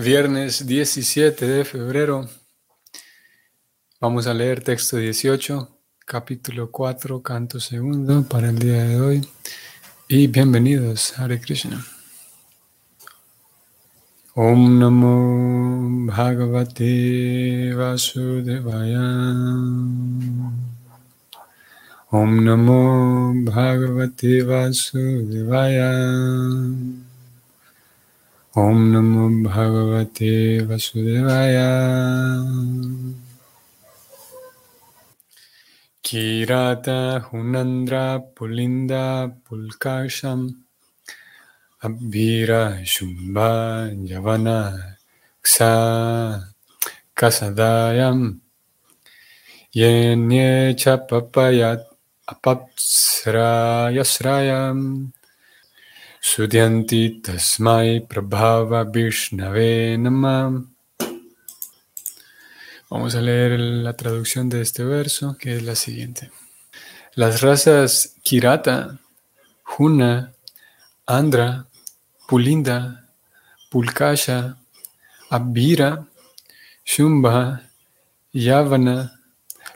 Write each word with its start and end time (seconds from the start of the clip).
Viernes 0.00 0.64
17 0.64 1.44
de 1.44 1.64
febrero. 1.64 2.28
Vamos 4.00 4.28
a 4.28 4.32
leer 4.32 4.62
texto 4.62 4.96
18, 4.96 5.76
capítulo 6.06 6.70
4, 6.70 7.20
canto 7.20 7.58
segundo 7.58 8.22
para 8.22 8.50
el 8.50 8.60
día 8.60 8.84
de 8.84 9.00
hoy. 9.00 9.28
Y 10.06 10.28
bienvenidos, 10.28 11.18
Hare 11.18 11.40
Krishna. 11.40 11.84
Om 14.36 14.78
Namo 14.78 16.06
Bhagavate 16.06 17.74
Vasudevaya. 17.74 19.02
Om 22.10 22.44
Namo 22.44 23.32
Bhagavate 23.34 24.44
Vasudevaya. 24.44 25.90
Om 28.58 28.90
Namo 28.90 29.30
Bhagavate 29.46 30.66
Vasudevaya. 30.66 31.70
Kirata 36.02 37.22
Hunandra 37.22 38.18
Pulinda 38.34 39.30
Pulkasham. 39.46 40.66
Abhira 41.84 42.82
Shumba 42.82 43.94
Yavana 43.94 44.74
Ksa 45.40 46.42
Kasadayam. 47.14 48.40
Yenye 49.72 50.74
Chapapayat 50.74 51.86
Apapsrayasrayam 52.26 55.12
Sudyanti 56.20 57.22
Tasmai 57.22 58.06
Prabhava 58.06 58.84
Vishnave. 58.84 59.96
Vamos 62.90 63.14
a 63.14 63.20
leer 63.20 63.58
la 63.60 63.92
traducción 63.94 64.48
de 64.48 64.62
este 64.62 64.82
verso, 64.84 65.36
que 65.38 65.56
es 65.56 65.62
la 65.62 65.76
siguiente. 65.76 66.30
Las 67.14 67.40
razas 67.40 68.14
Kirata, 68.22 68.98
Huna, 69.78 70.32
Andra, 71.06 71.66
Pulinda, 72.26 73.08
Pulkasha, 73.70 74.56
Abhira, 75.30 76.06
Shumba, 76.84 77.62
Yavana, 78.32 79.20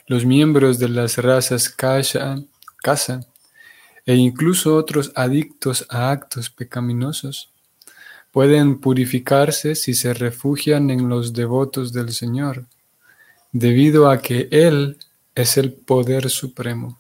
los 0.07 0.25
miembros 0.25 0.79
de 0.79 0.89
las 0.89 1.19
razas 1.19 1.69
Kasha, 1.69 2.43
Kasa, 2.83 3.27
e 4.07 4.15
incluso 4.15 4.77
otros 4.77 5.13
adictos 5.15 5.87
a 5.89 6.11
actos 6.11 6.51
pecaminosos, 6.51 7.51
pueden 8.33 8.81
purificarse 8.81 9.75
si 9.75 9.95
se 9.95 10.15
refugian 10.15 10.91
en 10.91 11.09
los 11.09 11.33
devotos 11.33 11.93
del 11.93 12.13
Señor, 12.13 12.67
debido 13.53 14.11
a 14.11 14.21
que 14.21 14.49
Él 14.51 14.99
es 15.35 15.57
el 15.57 15.73
poder 15.73 16.31
supremo. 16.31 16.99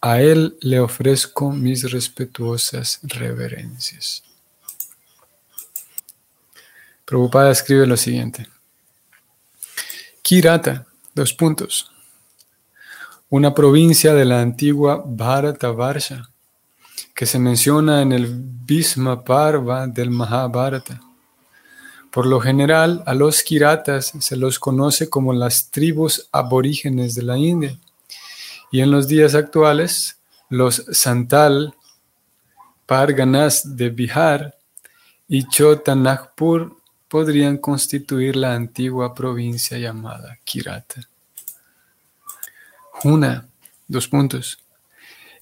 A 0.00 0.20
Él 0.20 0.56
le 0.60 0.78
ofrezco 0.78 1.50
mis 1.50 1.90
respetuosas 1.90 3.00
reverencias. 3.02 4.22
Prabhupada 7.04 7.50
escribe 7.50 7.86
lo 7.86 7.96
siguiente. 7.96 8.46
Kirata, 10.22 10.86
dos 11.14 11.32
puntos 11.32 11.90
una 13.30 13.52
provincia 13.52 14.14
de 14.14 14.24
la 14.24 14.40
antigua 14.40 15.02
Bharatavarsha, 15.04 16.30
que 17.14 17.26
se 17.26 17.38
menciona 17.38 18.00
en 18.00 18.12
el 18.12 18.26
Bhisma 18.26 19.22
Parva 19.22 19.86
del 19.86 20.10
Mahabharata. 20.10 21.02
Por 22.10 22.26
lo 22.26 22.40
general, 22.40 23.02
a 23.04 23.12
los 23.12 23.42
Kiratas 23.42 24.12
se 24.18 24.36
los 24.36 24.58
conoce 24.58 25.10
como 25.10 25.34
las 25.34 25.70
tribus 25.70 26.28
aborígenes 26.32 27.14
de 27.14 27.22
la 27.22 27.36
India, 27.36 27.78
y 28.72 28.80
en 28.80 28.90
los 28.90 29.08
días 29.08 29.34
actuales, 29.34 30.18
los 30.48 30.86
Santal, 30.92 31.74
Parganas 32.86 33.76
de 33.76 33.90
Bihar 33.90 34.54
y 35.28 35.46
Chota 35.46 35.94
Nagpur 35.94 36.78
podrían 37.08 37.58
constituir 37.58 38.36
la 38.36 38.54
antigua 38.54 39.14
provincia 39.14 39.76
llamada 39.76 40.38
Kirata. 40.44 41.06
Huna, 43.04 43.46
dos 43.86 44.08
puntos. 44.08 44.58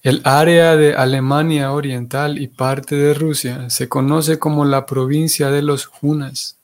El 0.03 0.21
área 0.23 0.75
de 0.75 0.95
Alemania 0.95 1.71
Oriental 1.71 2.39
y 2.39 2.47
parte 2.47 2.95
de 2.95 3.13
Rusia 3.13 3.69
se 3.69 3.89
conoce 3.89 4.37
como 4.37 4.63
la 4.63 4.85
provincia 4.85 5.49
de 5.49 5.63
los 5.63 5.89
Hunas. 6.01 6.57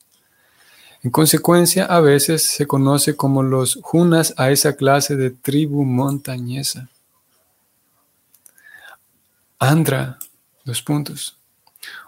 En 1.02 1.10
consecuencia, 1.10 1.84
a 1.84 2.00
veces 2.00 2.46
se 2.46 2.66
conoce 2.66 3.16
como 3.16 3.42
los 3.42 3.80
Hunas 3.92 4.34
a 4.36 4.50
esa 4.50 4.76
clase 4.76 5.16
de 5.16 5.30
tribu 5.30 5.84
montañesa. 5.84 6.88
Andhra, 9.58 10.18
dos 10.64 10.80
puntos. 10.80 11.36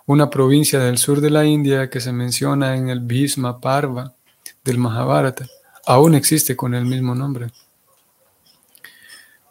Una 0.06 0.30
provincia 0.30 0.78
del 0.78 0.96
sur 0.96 1.20
de 1.20 1.30
la 1.30 1.44
India 1.44 1.90
que 1.90 2.00
se 2.00 2.12
menciona 2.12 2.76
en 2.76 2.88
el 2.88 3.00
Bhisma 3.00 3.60
Parva 3.60 4.14
del 4.64 4.78
Mahabharata, 4.78 5.46
aún 5.84 6.14
existe 6.14 6.54
con 6.56 6.74
el 6.74 6.86
mismo 6.86 7.14
nombre. 7.14 7.50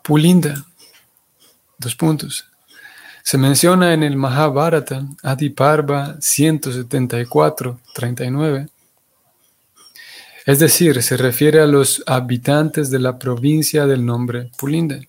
Pulinda. 0.05 0.63
Dos 1.79 1.95
puntos. 1.95 2.45
Se 3.23 3.39
menciona 3.39 3.91
en 3.91 4.03
el 4.03 4.15
Mahabharata, 4.15 5.03
Adiparva 5.23 6.17
174, 6.19 7.79
39. 7.95 8.67
Es 10.45 10.59
decir, 10.59 11.01
se 11.01 11.17
refiere 11.17 11.59
a 11.59 11.65
los 11.65 12.03
habitantes 12.05 12.91
de 12.91 12.99
la 12.99 13.17
provincia 13.17 13.87
del 13.87 14.05
nombre 14.05 14.51
Pulinda. 14.59 14.99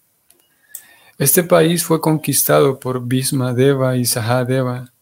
Este 1.18 1.42
país 1.42 1.84
fue 1.84 2.00
conquistado 2.00 2.80
por 2.80 3.06
Deva 3.06 3.96
y 3.98 4.06
Sahadeva. 4.06 4.92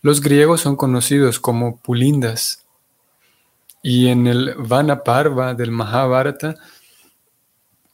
Los 0.00 0.22
griegos 0.22 0.62
son 0.62 0.76
conocidos 0.76 1.38
como 1.38 1.76
Pulindas. 1.76 2.64
Y 3.82 4.08
en 4.08 4.26
el 4.26 4.54
Vanaparva 4.56 5.52
del 5.52 5.72
Mahabharata 5.72 6.54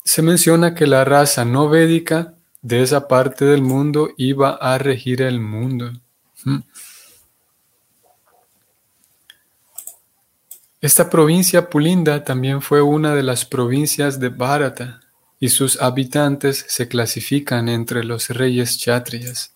se 0.04 0.22
menciona 0.22 0.74
que 0.74 0.86
la 0.86 1.04
raza 1.04 1.44
no 1.44 1.68
védica 1.68 2.34
de 2.62 2.82
esa 2.82 3.08
parte 3.08 3.44
del 3.44 3.62
mundo 3.62 4.10
iba 4.16 4.50
a 4.50 4.78
regir 4.78 5.22
el 5.22 5.40
mundo. 5.40 5.92
Esta 10.80 11.10
provincia 11.10 11.68
Pulinda 11.68 12.24
también 12.24 12.62
fue 12.62 12.80
una 12.80 13.14
de 13.14 13.22
las 13.22 13.44
provincias 13.44 14.18
de 14.18 14.30
Bharata 14.30 15.00
y 15.38 15.50
sus 15.50 15.80
habitantes 15.80 16.64
se 16.68 16.88
clasifican 16.88 17.68
entre 17.68 18.04
los 18.04 18.28
reyes 18.30 18.78
chatriyas. 18.78 19.52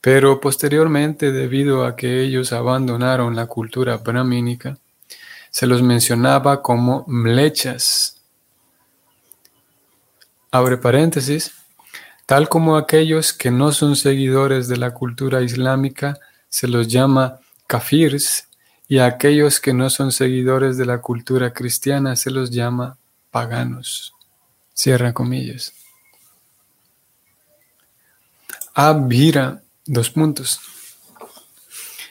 Pero 0.00 0.40
posteriormente, 0.40 1.32
debido 1.32 1.86
a 1.86 1.96
que 1.96 2.22
ellos 2.22 2.52
abandonaron 2.52 3.34
la 3.34 3.46
cultura 3.46 3.96
brahmínica, 3.96 4.76
se 5.50 5.66
los 5.66 5.82
mencionaba 5.82 6.62
como 6.62 7.04
mlechas 7.06 8.20
abre 10.54 10.76
paréntesis, 10.76 11.50
tal 12.26 12.48
como 12.48 12.76
aquellos 12.76 13.32
que 13.32 13.50
no 13.50 13.72
son 13.72 13.96
seguidores 13.96 14.68
de 14.68 14.76
la 14.76 14.94
cultura 14.94 15.42
islámica 15.42 16.16
se 16.48 16.68
los 16.68 16.86
llama 16.86 17.40
kafirs 17.66 18.46
y 18.86 18.98
a 18.98 19.06
aquellos 19.06 19.58
que 19.58 19.74
no 19.74 19.90
son 19.90 20.12
seguidores 20.12 20.76
de 20.76 20.86
la 20.86 21.00
cultura 21.00 21.52
cristiana 21.52 22.14
se 22.14 22.30
los 22.30 22.50
llama 22.52 22.96
paganos. 23.32 24.14
Cierra 24.72 25.12
comillas. 25.12 25.72
Abhira, 28.74 29.60
dos 29.84 30.08
puntos. 30.08 30.60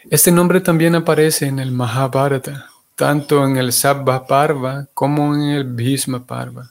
Este 0.09 0.33
nombre 0.33 0.59
también 0.59 0.95
aparece 0.95 1.45
en 1.45 1.59
el 1.59 1.71
Mahabharata, 1.71 2.69
tanto 2.95 3.45
en 3.45 3.55
el 3.55 3.71
Sabba 3.71 4.27
Parva 4.27 4.87
como 4.93 5.33
en 5.33 5.43
el 5.43 5.63
Bhisma 5.63 6.25
Parva. 6.25 6.69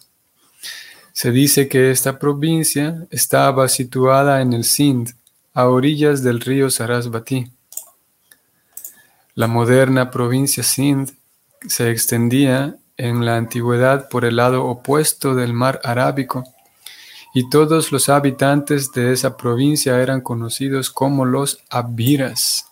Se 1.12 1.31
dice 1.31 1.69
que 1.69 1.91
esta 1.91 2.19
provincia 2.19 3.06
estaba 3.11 3.69
situada 3.69 4.41
en 4.41 4.55
el 4.55 4.64
Sindh, 4.64 5.11
a 5.53 5.69
orillas 5.69 6.23
del 6.23 6.41
río 6.41 6.70
Sarasvati. 6.70 7.53
La 9.35 9.47
moderna 9.47 10.11
provincia 10.11 10.62
Sindh 10.62 11.11
se 11.69 11.91
extendía 11.91 12.76
en 12.97 13.26
la 13.26 13.37
antigüedad 13.37 14.09
por 14.09 14.25
el 14.25 14.37
lado 14.37 14.64
opuesto 14.64 15.35
del 15.35 15.53
mar 15.53 15.81
Arábico, 15.85 16.44
y 17.35 17.49
todos 17.50 17.93
los 17.93 18.09
habitantes 18.09 18.93
de 18.93 19.12
esa 19.12 19.37
provincia 19.37 20.00
eran 20.00 20.23
conocidos 20.23 20.91
como 20.91 21.25
los 21.26 21.62
Abiras. 21.69 22.67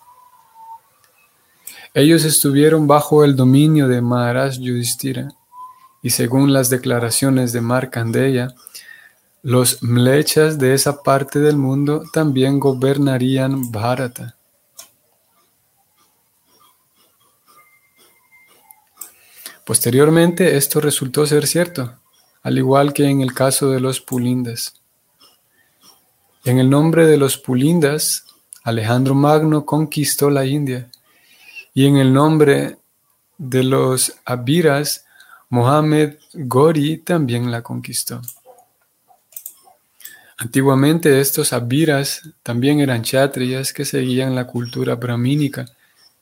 Ellos 1.93 2.25
estuvieron 2.25 2.87
bajo 2.87 3.25
el 3.25 3.37
dominio 3.37 3.89
de 3.89 4.01
Maharaj 4.01 4.59
Yudhishthira 4.59 5.35
y 6.03 6.11
según 6.11 6.53
las 6.53 6.71
declaraciones 6.71 7.53
de 7.53 7.61
Markandeya, 7.61 8.55
los 9.43 9.83
mlechas 9.83 10.59
de 10.59 10.75
esa 10.75 11.03
parte 11.03 11.39
del 11.41 11.57
mundo 11.57 12.03
también 12.13 12.61
gobernarían 12.61 13.71
Bharata. 13.71 14.37
Posteriormente 19.65 20.57
esto 20.57 20.81
resultó 20.81 21.27
ser 21.27 21.47
cierto, 21.47 21.95
al 22.43 22.59
igual 22.59 22.93
que 22.93 23.05
en 23.05 23.21
el 23.21 23.33
caso 23.33 23.71
de 23.71 23.81
los 23.81 24.01
Pulindas. 24.01 24.75
En 26.45 26.59
el 26.59 26.69
nombre 26.69 27.07
de 27.07 27.17
los 27.17 27.37
Pulindas, 27.37 28.25
Alejandro 28.65 29.15
Magno 29.15 29.65
conquistó 29.65 30.29
la 30.29 30.45
India, 30.45 30.91
y 31.73 31.87
en 31.87 31.97
el 31.97 32.13
nombre 32.13 32.79
de 33.39 33.63
los 33.63 34.15
Abiras, 34.25 35.07
Mohammed 35.51 36.15
Gori 36.33 36.99
también 36.99 37.51
la 37.51 37.63
conquistó. 37.63 38.23
Antiguamente 40.39 41.21
estos 41.21 41.53
abiras 41.53 42.23
también 42.43 42.81
eran 42.81 43.03
chatriyas 43.03 43.73
que 43.73 43.85
seguían 43.85 44.35
la 44.35 44.47
cultura 44.47 44.95
brahmínica, 44.95 45.67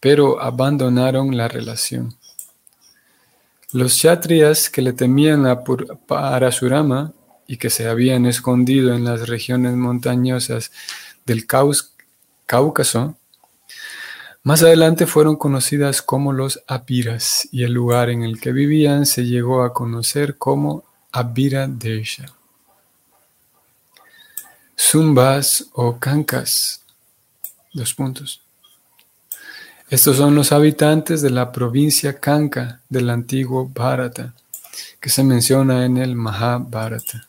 pero 0.00 0.42
abandonaron 0.42 1.36
la 1.36 1.46
relación. 1.46 2.16
Los 3.72 3.98
chatriyas 3.98 4.70
que 4.70 4.80
le 4.80 4.94
temían 4.94 5.46
a 5.46 5.62
Parasurama 5.62 7.12
y 7.46 7.58
que 7.58 7.68
se 7.68 7.86
habían 7.86 8.24
escondido 8.24 8.94
en 8.94 9.04
las 9.04 9.28
regiones 9.28 9.74
montañosas 9.74 10.72
del 11.26 11.46
Cáucaso, 11.46 13.14
más 14.42 14.62
adelante 14.62 15.06
fueron 15.06 15.36
conocidas 15.36 16.00
como 16.00 16.32
los 16.32 16.62
Abiras 16.66 17.48
y 17.52 17.64
el 17.64 17.72
lugar 17.72 18.08
en 18.08 18.22
el 18.22 18.40
que 18.40 18.52
vivían 18.52 19.04
se 19.04 19.24
llegó 19.24 19.62
a 19.62 19.74
conocer 19.74 20.38
como 20.38 20.84
Abira 21.12 21.66
Desha. 21.66 22.26
Zumbas 24.78 25.66
o 25.72 25.98
Cancas. 25.98 26.82
Dos 27.72 27.94
puntos. 27.94 28.40
Estos 29.90 30.18
son 30.18 30.34
los 30.34 30.52
habitantes 30.52 31.22
de 31.22 31.30
la 31.30 31.50
provincia 31.50 32.20
Kanka 32.20 32.80
del 32.88 33.08
antiguo 33.10 33.68
Bharata, 33.68 34.34
que 35.00 35.08
se 35.08 35.24
menciona 35.24 35.84
en 35.84 35.96
el 35.96 36.14
Mahabharata. 36.14 37.26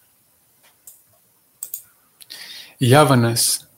Yavanas. 2.79 3.68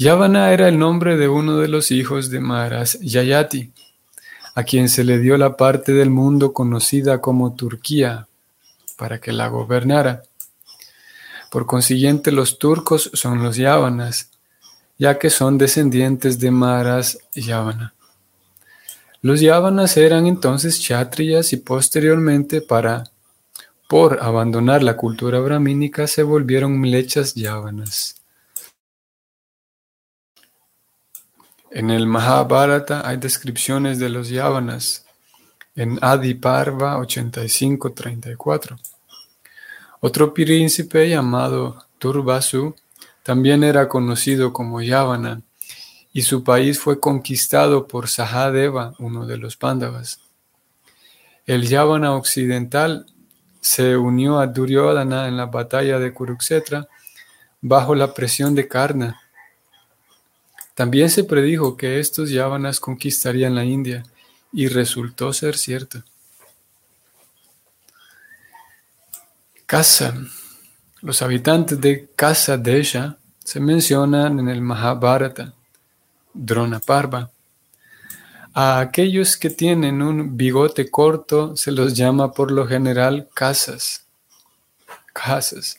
Yavana 0.00 0.52
era 0.52 0.68
el 0.68 0.78
nombre 0.78 1.16
de 1.16 1.26
uno 1.26 1.58
de 1.58 1.66
los 1.66 1.90
hijos 1.90 2.30
de 2.30 2.38
Maras 2.38 3.00
Yayati, 3.00 3.72
a 4.54 4.62
quien 4.62 4.88
se 4.88 5.02
le 5.02 5.18
dio 5.18 5.36
la 5.36 5.56
parte 5.56 5.92
del 5.92 6.08
mundo 6.08 6.52
conocida 6.52 7.20
como 7.20 7.56
Turquía, 7.56 8.28
para 8.96 9.20
que 9.20 9.32
la 9.32 9.48
gobernara. 9.48 10.22
Por 11.50 11.66
consiguiente, 11.66 12.30
los 12.30 12.60
turcos 12.60 13.10
son 13.12 13.42
los 13.42 13.56
yávanas, 13.56 14.30
ya 14.98 15.18
que 15.18 15.30
son 15.30 15.58
descendientes 15.58 16.38
de 16.38 16.52
Maras 16.52 17.18
Yávana. 17.34 17.92
Los 19.20 19.40
yávanas 19.40 19.96
eran 19.96 20.28
entonces 20.28 20.80
chatriyas 20.80 21.52
y 21.52 21.56
posteriormente 21.56 22.60
para 22.60 23.02
por 23.88 24.22
abandonar 24.22 24.84
la 24.84 24.96
cultura 24.96 25.40
brahmínica 25.40 26.06
se 26.06 26.22
volvieron 26.22 26.78
mlechas 26.78 27.34
yávanas. 27.34 28.17
En 31.70 31.90
el 31.90 32.06
Mahabharata 32.06 33.06
hay 33.06 33.18
descripciones 33.18 33.98
de 33.98 34.08
los 34.08 34.30
yávanas 34.30 35.04
en 35.74 35.98
Adi 36.00 36.34
Parva 36.34 36.98
85-34. 36.98 38.78
Otro 40.00 40.32
príncipe 40.32 41.08
llamado 41.08 41.84
Turbasu 41.98 42.74
también 43.22 43.62
era 43.64 43.88
conocido 43.88 44.52
como 44.52 44.80
Yavana, 44.80 45.42
y 46.12 46.22
su 46.22 46.42
país 46.42 46.78
fue 46.78 46.98
conquistado 46.98 47.86
por 47.86 48.08
Sahadeva, 48.08 48.94
uno 48.98 49.26
de 49.26 49.36
los 49.36 49.56
Pándavas. 49.56 50.20
El 51.44 51.68
Yavana 51.68 52.14
occidental 52.14 53.06
se 53.60 53.96
unió 53.96 54.38
a 54.38 54.46
Duryodhana 54.46 55.28
en 55.28 55.36
la 55.36 55.46
batalla 55.46 55.98
de 55.98 56.14
Kuruksetra 56.14 56.88
bajo 57.60 57.94
la 57.94 58.14
presión 58.14 58.54
de 58.54 58.66
Karna. 58.66 59.20
También 60.78 61.10
se 61.10 61.24
predijo 61.24 61.76
que 61.76 61.98
estos 61.98 62.30
Yavanas 62.30 62.78
conquistarían 62.78 63.56
la 63.56 63.64
India, 63.64 64.04
y 64.52 64.68
resultó 64.68 65.32
ser 65.32 65.56
cierto. 65.56 66.04
Casa. 69.66 70.14
Los 71.00 71.20
habitantes 71.20 71.80
de 71.80 72.08
Casa 72.14 72.56
Desha 72.56 73.18
se 73.42 73.58
mencionan 73.58 74.38
en 74.38 74.48
el 74.48 74.60
Mahabharata, 74.60 75.52
Parva. 76.86 77.32
A 78.54 78.78
aquellos 78.78 79.36
que 79.36 79.50
tienen 79.50 80.00
un 80.00 80.36
bigote 80.36 80.88
corto 80.92 81.56
se 81.56 81.72
los 81.72 81.92
llama 81.94 82.30
por 82.30 82.52
lo 82.52 82.68
general 82.68 83.28
casas. 83.34 84.06
Casas. 85.12 85.76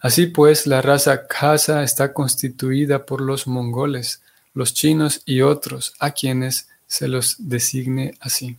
Así 0.00 0.26
pues, 0.26 0.66
la 0.66 0.80
raza 0.80 1.26
casa 1.26 1.82
está 1.82 2.12
constituida 2.12 3.04
por 3.04 3.20
los 3.20 3.46
mongoles, 3.46 4.22
los 4.54 4.74
chinos 4.74 5.22
y 5.24 5.40
otros, 5.40 5.94
a 5.98 6.12
quienes 6.12 6.68
se 6.86 7.08
los 7.08 7.36
designe 7.38 8.14
así. 8.20 8.56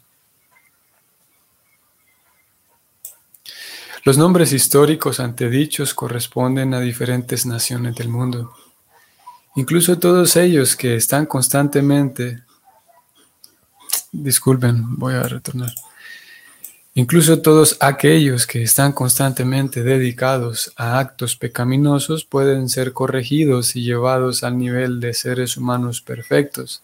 Los 4.03 4.17
nombres 4.17 4.53
históricos 4.53 5.19
antedichos 5.19 5.93
corresponden 5.93 6.73
a 6.73 6.79
diferentes 6.79 7.45
naciones 7.45 7.95
del 7.95 8.09
mundo. 8.09 8.53
Incluso 9.55 9.99
todos 9.99 10.35
ellos 10.35 10.75
que 10.75 10.95
están 10.95 11.25
constantemente... 11.25 12.43
Disculpen, 14.11 14.97
voy 14.97 15.13
a 15.13 15.23
retornar. 15.23 15.71
Incluso 16.99 17.41
todos 17.41 17.77
aquellos 17.79 18.45
que 18.45 18.61
están 18.61 18.91
constantemente 18.91 19.83
dedicados 19.83 20.73
a 20.75 20.99
actos 20.99 21.37
pecaminosos 21.37 22.25
pueden 22.25 22.67
ser 22.67 22.91
corregidos 22.91 23.77
y 23.77 23.83
llevados 23.83 24.43
al 24.43 24.57
nivel 24.57 24.99
de 24.99 25.13
seres 25.13 25.55
humanos 25.55 26.01
perfectos 26.01 26.81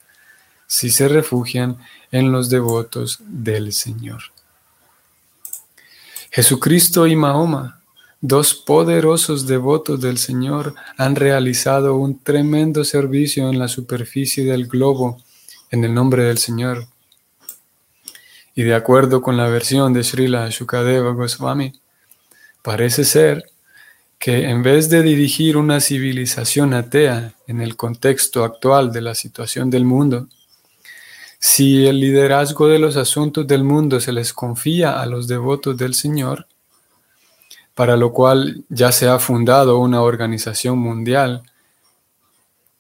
si 0.68 0.90
se 0.90 1.10
refugian 1.10 1.80
en 2.14 2.32
los 2.32 2.48
devotos 2.48 3.20
del 3.28 3.74
Señor. 3.74 4.22
Jesucristo 6.32 7.08
y 7.08 7.18
Mahoma, 7.18 7.82
dos 8.22 8.54
poderosos 8.54 9.46
devotos 9.48 10.00
del 10.00 10.18
Señor, 10.18 10.76
han 10.96 11.18
realizado 11.18 11.98
un 11.98 12.20
tremendo 12.20 12.86
servicio 12.86 13.50
en 13.50 13.60
la 13.60 13.68
superficie 13.68 14.46
del 14.46 14.68
globo 14.68 15.22
en 15.72 15.84
el 15.84 15.94
nombre 15.94 16.24
del 16.24 16.38
Señor. 16.38 16.88
Y 18.56 18.64
de 18.64 18.74
acuerdo 18.74 19.22
con 19.22 19.36
la 19.36 19.50
versión 19.50 19.92
de 19.94 20.04
Srila 20.04 20.50
Shukadeva 20.50 21.12
Goswami, 21.12 21.74
parece 22.62 23.04
ser 23.04 23.44
que 24.18 24.50
en 24.50 24.64
vez 24.64 24.90
de 24.90 25.04
dirigir 25.04 25.58
una 25.58 25.82
civilización 25.82 26.74
atea 26.74 27.34
en 27.48 27.60
el 27.60 27.76
contexto 27.76 28.46
actual 28.46 28.94
de 28.94 29.02
la 29.02 29.14
situación 29.14 29.70
del 29.70 29.84
mundo, 29.84 30.30
si 31.38 31.86
el 31.86 32.00
liderazgo 32.00 32.68
de 32.68 32.80
los 32.80 32.96
asuntos 32.96 33.46
del 33.46 33.66
mundo 33.66 34.00
se 34.00 34.14
les 34.14 34.32
confía 34.34 35.02
a 35.02 35.06
los 35.06 35.28
devotos 35.28 35.78
del 35.78 35.94
Señor, 35.94 36.48
para 37.76 37.98
lo 37.98 38.14
cual 38.14 38.64
ya 38.70 38.94
se 38.94 39.10
ha 39.10 39.20
fundado 39.20 39.80
una 39.80 40.02
organización 40.02 40.80
mundial 40.80 41.44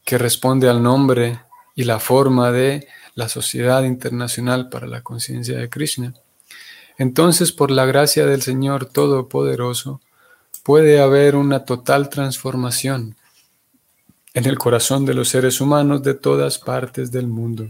que 0.05 0.17
responde 0.17 0.69
al 0.69 0.81
nombre 0.81 1.41
y 1.75 1.83
la 1.83 1.99
forma 1.99 2.51
de 2.51 2.87
la 3.15 3.27
Sociedad 3.27 3.83
Internacional 3.83 4.69
para 4.69 4.85
la 4.85 5.01
Conciencia 5.01 5.57
de 5.57 5.69
Krishna, 5.69 6.13
entonces 6.97 7.51
por 7.51 7.71
la 7.71 7.85
gracia 7.85 8.25
del 8.25 8.41
Señor 8.41 8.85
Todopoderoso 8.85 10.01
puede 10.63 11.01
haber 11.01 11.35
una 11.35 11.65
total 11.65 12.09
transformación 12.09 13.15
en 14.33 14.45
el 14.45 14.57
corazón 14.59 15.05
de 15.05 15.13
los 15.13 15.29
seres 15.29 15.59
humanos 15.59 16.03
de 16.03 16.13
todas 16.13 16.59
partes 16.59 17.11
del 17.11 17.27
mundo 17.27 17.69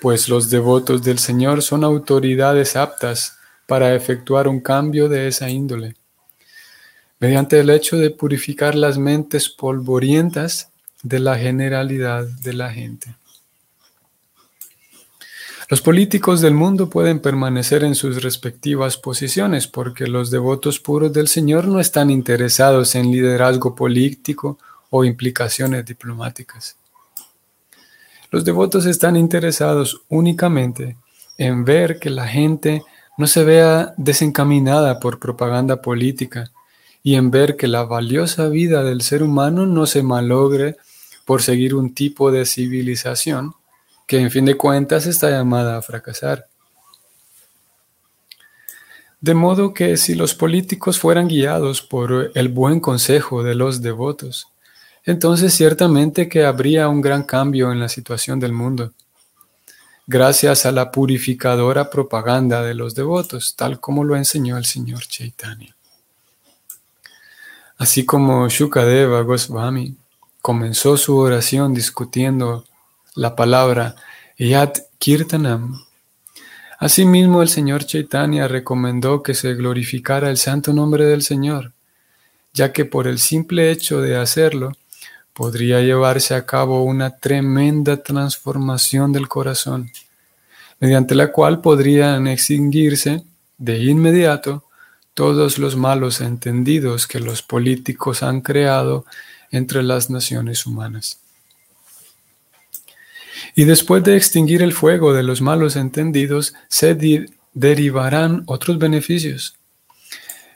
pues 0.00 0.28
los 0.28 0.50
devotos 0.50 1.02
del 1.02 1.18
Señor 1.18 1.62
son 1.62 1.84
autoridades 1.84 2.76
aptas 2.76 3.38
para 3.66 3.94
efectuar 3.94 4.48
un 4.48 4.60
cambio 4.60 5.08
de 5.08 5.28
esa 5.28 5.48
índole, 5.48 5.94
mediante 7.18 7.60
el 7.60 7.70
hecho 7.70 7.96
de 7.96 8.10
purificar 8.10 8.74
las 8.74 8.98
mentes 8.98 9.48
polvorientas 9.48 10.70
de 11.02 11.20
la 11.20 11.38
generalidad 11.38 12.24
de 12.24 12.52
la 12.54 12.72
gente. 12.72 13.14
Los 15.70 15.82
políticos 15.82 16.40
del 16.40 16.52
mundo 16.52 16.90
pueden 16.90 17.20
permanecer 17.20 17.84
en 17.84 17.94
sus 17.94 18.24
respectivas 18.24 18.96
posiciones 18.96 19.68
porque 19.68 20.08
los 20.08 20.32
devotos 20.32 20.80
puros 20.80 21.12
del 21.12 21.28
Señor 21.28 21.68
no 21.68 21.78
están 21.78 22.10
interesados 22.10 22.96
en 22.96 23.12
liderazgo 23.12 23.76
político 23.76 24.58
o 24.90 25.04
implicaciones 25.04 25.86
diplomáticas. 25.86 26.76
Los 28.32 28.44
devotos 28.44 28.84
están 28.84 29.14
interesados 29.14 30.02
únicamente 30.08 30.96
en 31.38 31.64
ver 31.64 32.00
que 32.00 32.10
la 32.10 32.26
gente 32.26 32.82
no 33.16 33.28
se 33.28 33.44
vea 33.44 33.94
desencaminada 33.96 34.98
por 34.98 35.20
propaganda 35.20 35.80
política 35.80 36.50
y 37.04 37.14
en 37.14 37.30
ver 37.30 37.56
que 37.56 37.68
la 37.68 37.84
valiosa 37.84 38.48
vida 38.48 38.82
del 38.82 39.02
ser 39.02 39.22
humano 39.22 39.66
no 39.66 39.86
se 39.86 40.02
malogre 40.02 40.78
por 41.24 41.42
seguir 41.42 41.76
un 41.76 41.94
tipo 41.94 42.32
de 42.32 42.44
civilización 42.44 43.54
que 44.10 44.18
en 44.18 44.32
fin 44.32 44.44
de 44.44 44.56
cuentas 44.56 45.06
está 45.06 45.30
llamada 45.30 45.76
a 45.76 45.82
fracasar. 45.82 46.48
De 49.20 49.34
modo 49.34 49.72
que 49.72 49.96
si 49.96 50.16
los 50.16 50.34
políticos 50.34 50.98
fueran 50.98 51.28
guiados 51.28 51.80
por 51.80 52.32
el 52.34 52.48
buen 52.48 52.80
consejo 52.80 53.44
de 53.44 53.54
los 53.54 53.82
devotos, 53.82 54.48
entonces 55.04 55.54
ciertamente 55.54 56.28
que 56.28 56.44
habría 56.44 56.88
un 56.88 57.00
gran 57.00 57.22
cambio 57.22 57.70
en 57.70 57.78
la 57.78 57.88
situación 57.88 58.40
del 58.40 58.52
mundo, 58.52 58.94
gracias 60.08 60.66
a 60.66 60.72
la 60.72 60.90
purificadora 60.90 61.88
propaganda 61.88 62.64
de 62.64 62.74
los 62.74 62.96
devotos, 62.96 63.54
tal 63.54 63.78
como 63.78 64.02
lo 64.02 64.16
enseñó 64.16 64.58
el 64.58 64.64
señor 64.64 65.06
Chaitanya. 65.06 65.76
Así 67.78 68.04
como 68.04 68.48
Shukadeva 68.48 69.20
Goswami 69.20 69.94
comenzó 70.42 70.96
su 70.96 71.16
oración 71.16 71.72
discutiendo 71.72 72.64
la 73.14 73.34
palabra 73.36 73.96
Yat 74.38 74.78
Kirtanam, 74.98 75.78
Asimismo, 76.80 77.42
el 77.42 77.50
señor 77.50 77.84
Chaitanya 77.84 78.48
recomendó 78.48 79.22
que 79.22 79.34
se 79.34 79.52
glorificara 79.52 80.30
el 80.30 80.38
santo 80.38 80.72
nombre 80.72 81.04
del 81.04 81.20
Señor, 81.20 81.72
ya 82.54 82.72
que 82.72 82.86
por 82.86 83.06
el 83.06 83.18
simple 83.18 83.70
hecho 83.70 84.00
de 84.00 84.16
hacerlo, 84.16 84.72
podría 85.34 85.82
llevarse 85.82 86.34
a 86.34 86.46
cabo 86.46 86.82
una 86.82 87.18
tremenda 87.18 88.02
transformación 88.02 89.12
del 89.12 89.28
corazón, 89.28 89.90
mediante 90.78 91.14
la 91.14 91.30
cual 91.32 91.60
podrían 91.60 92.26
extinguirse 92.26 93.24
de 93.58 93.78
inmediato 93.84 94.64
todos 95.12 95.58
los 95.58 95.76
malos 95.76 96.22
entendidos 96.22 97.06
que 97.06 97.20
los 97.20 97.42
políticos 97.42 98.22
han 98.22 98.40
creado 98.40 99.04
entre 99.50 99.82
las 99.82 100.08
naciones 100.08 100.64
humanas. 100.64 101.18
Y 103.54 103.64
después 103.64 104.02
de 104.04 104.16
extinguir 104.16 104.62
el 104.62 104.72
fuego 104.72 105.12
de 105.12 105.22
los 105.22 105.40
malos 105.40 105.76
entendidos, 105.76 106.54
se 106.68 106.96
derivarán 107.52 108.42
otros 108.46 108.78
beneficios. 108.78 109.56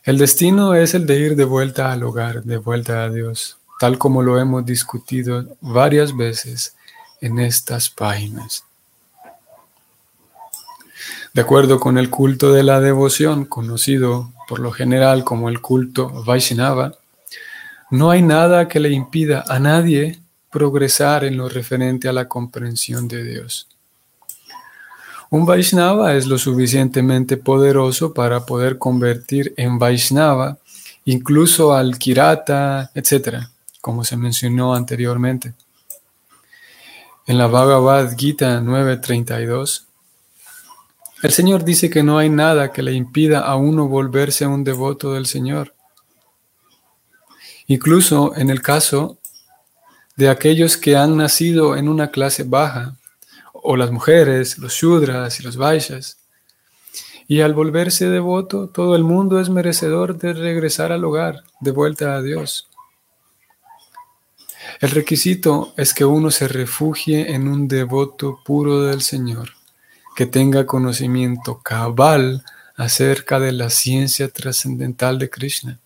El 0.04 0.18
destino 0.18 0.74
es 0.74 0.94
el 0.94 1.06
de 1.06 1.18
ir 1.18 1.36
de 1.36 1.44
vuelta 1.44 1.90
al 1.90 2.02
hogar, 2.02 2.44
de 2.44 2.58
vuelta 2.58 3.04
a 3.04 3.10
Dios, 3.10 3.58
tal 3.80 3.96
como 3.96 4.22
lo 4.22 4.38
hemos 4.38 4.66
discutido 4.66 5.56
varias 5.60 6.14
veces 6.16 6.76
en 7.20 7.38
estas 7.38 7.88
páginas. 7.88 8.64
De 11.32 11.40
acuerdo 11.40 11.80
con 11.80 11.98
el 11.98 12.10
culto 12.10 12.52
de 12.52 12.62
la 12.62 12.80
devoción, 12.80 13.44
conocido 13.46 14.32
por 14.46 14.60
lo 14.60 14.72
general 14.72 15.24
como 15.24 15.48
el 15.48 15.60
culto 15.60 16.22
Vaishnava, 16.24 16.92
no 17.90 18.10
hay 18.10 18.22
nada 18.22 18.68
que 18.68 18.80
le 18.80 18.90
impida 18.90 19.42
a 19.48 19.58
nadie 19.58 20.20
progresar 20.54 21.24
en 21.24 21.36
lo 21.36 21.48
referente 21.48 22.08
a 22.08 22.12
la 22.12 22.28
comprensión 22.28 23.08
de 23.08 23.24
Dios. 23.24 23.66
Un 25.28 25.44
Vaishnava 25.44 26.14
es 26.14 26.26
lo 26.26 26.38
suficientemente 26.38 27.36
poderoso 27.36 28.14
para 28.14 28.46
poder 28.46 28.78
convertir 28.78 29.52
en 29.56 29.80
Vaishnava 29.80 30.58
incluso 31.06 31.74
al 31.74 31.98
Kirata, 31.98 32.92
etc., 32.94 33.48
como 33.80 34.04
se 34.04 34.16
mencionó 34.16 34.76
anteriormente. 34.76 35.54
En 37.26 37.36
la 37.36 37.48
Bhagavad 37.48 38.16
Gita 38.16 38.60
9:32, 38.60 39.86
el 41.24 41.32
Señor 41.32 41.64
dice 41.64 41.90
que 41.90 42.04
no 42.04 42.16
hay 42.16 42.28
nada 42.28 42.70
que 42.70 42.84
le 42.84 42.92
impida 42.92 43.40
a 43.40 43.56
uno 43.56 43.88
volverse 43.88 44.46
un 44.46 44.62
devoto 44.62 45.14
del 45.14 45.26
Señor. 45.26 45.74
Incluso 47.66 48.36
en 48.36 48.50
el 48.50 48.62
caso 48.62 49.18
de 50.16 50.28
aquellos 50.28 50.76
que 50.76 50.96
han 50.96 51.16
nacido 51.16 51.76
en 51.76 51.88
una 51.88 52.10
clase 52.10 52.44
baja, 52.44 52.96
o 53.52 53.76
las 53.76 53.90
mujeres, 53.90 54.58
los 54.58 54.74
shudras 54.74 55.40
y 55.40 55.42
los 55.42 55.56
vaishas. 55.56 56.18
Y 57.26 57.40
al 57.40 57.54
volverse 57.54 58.10
devoto, 58.10 58.68
todo 58.68 58.94
el 58.94 59.02
mundo 59.02 59.40
es 59.40 59.48
merecedor 59.48 60.18
de 60.18 60.34
regresar 60.34 60.92
al 60.92 61.04
hogar, 61.04 61.42
de 61.60 61.70
vuelta 61.70 62.14
a 62.14 62.22
Dios. 62.22 62.68
El 64.80 64.90
requisito 64.90 65.72
es 65.76 65.94
que 65.94 66.04
uno 66.04 66.30
se 66.30 66.46
refugie 66.46 67.32
en 67.32 67.48
un 67.48 67.68
devoto 67.68 68.40
puro 68.44 68.82
del 68.82 69.00
Señor, 69.00 69.50
que 70.14 70.26
tenga 70.26 70.66
conocimiento 70.66 71.60
cabal 71.62 72.44
acerca 72.76 73.40
de 73.40 73.52
la 73.52 73.70
ciencia 73.70 74.28
trascendental 74.28 75.18
de 75.18 75.30
Krishna, 75.30 75.78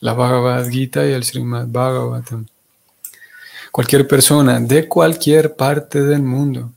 la 0.00 0.12
Bhagavad 0.12 0.68
Gita 0.68 1.04
y 1.06 1.12
el 1.12 1.24
Srimad 1.24 1.66
Bhagavatam. 1.66 2.46
Cualquier 3.78 4.08
persona 4.08 4.58
de 4.58 4.88
cualquier 4.88 5.54
parte 5.54 6.02
del 6.02 6.20
mundo 6.20 6.72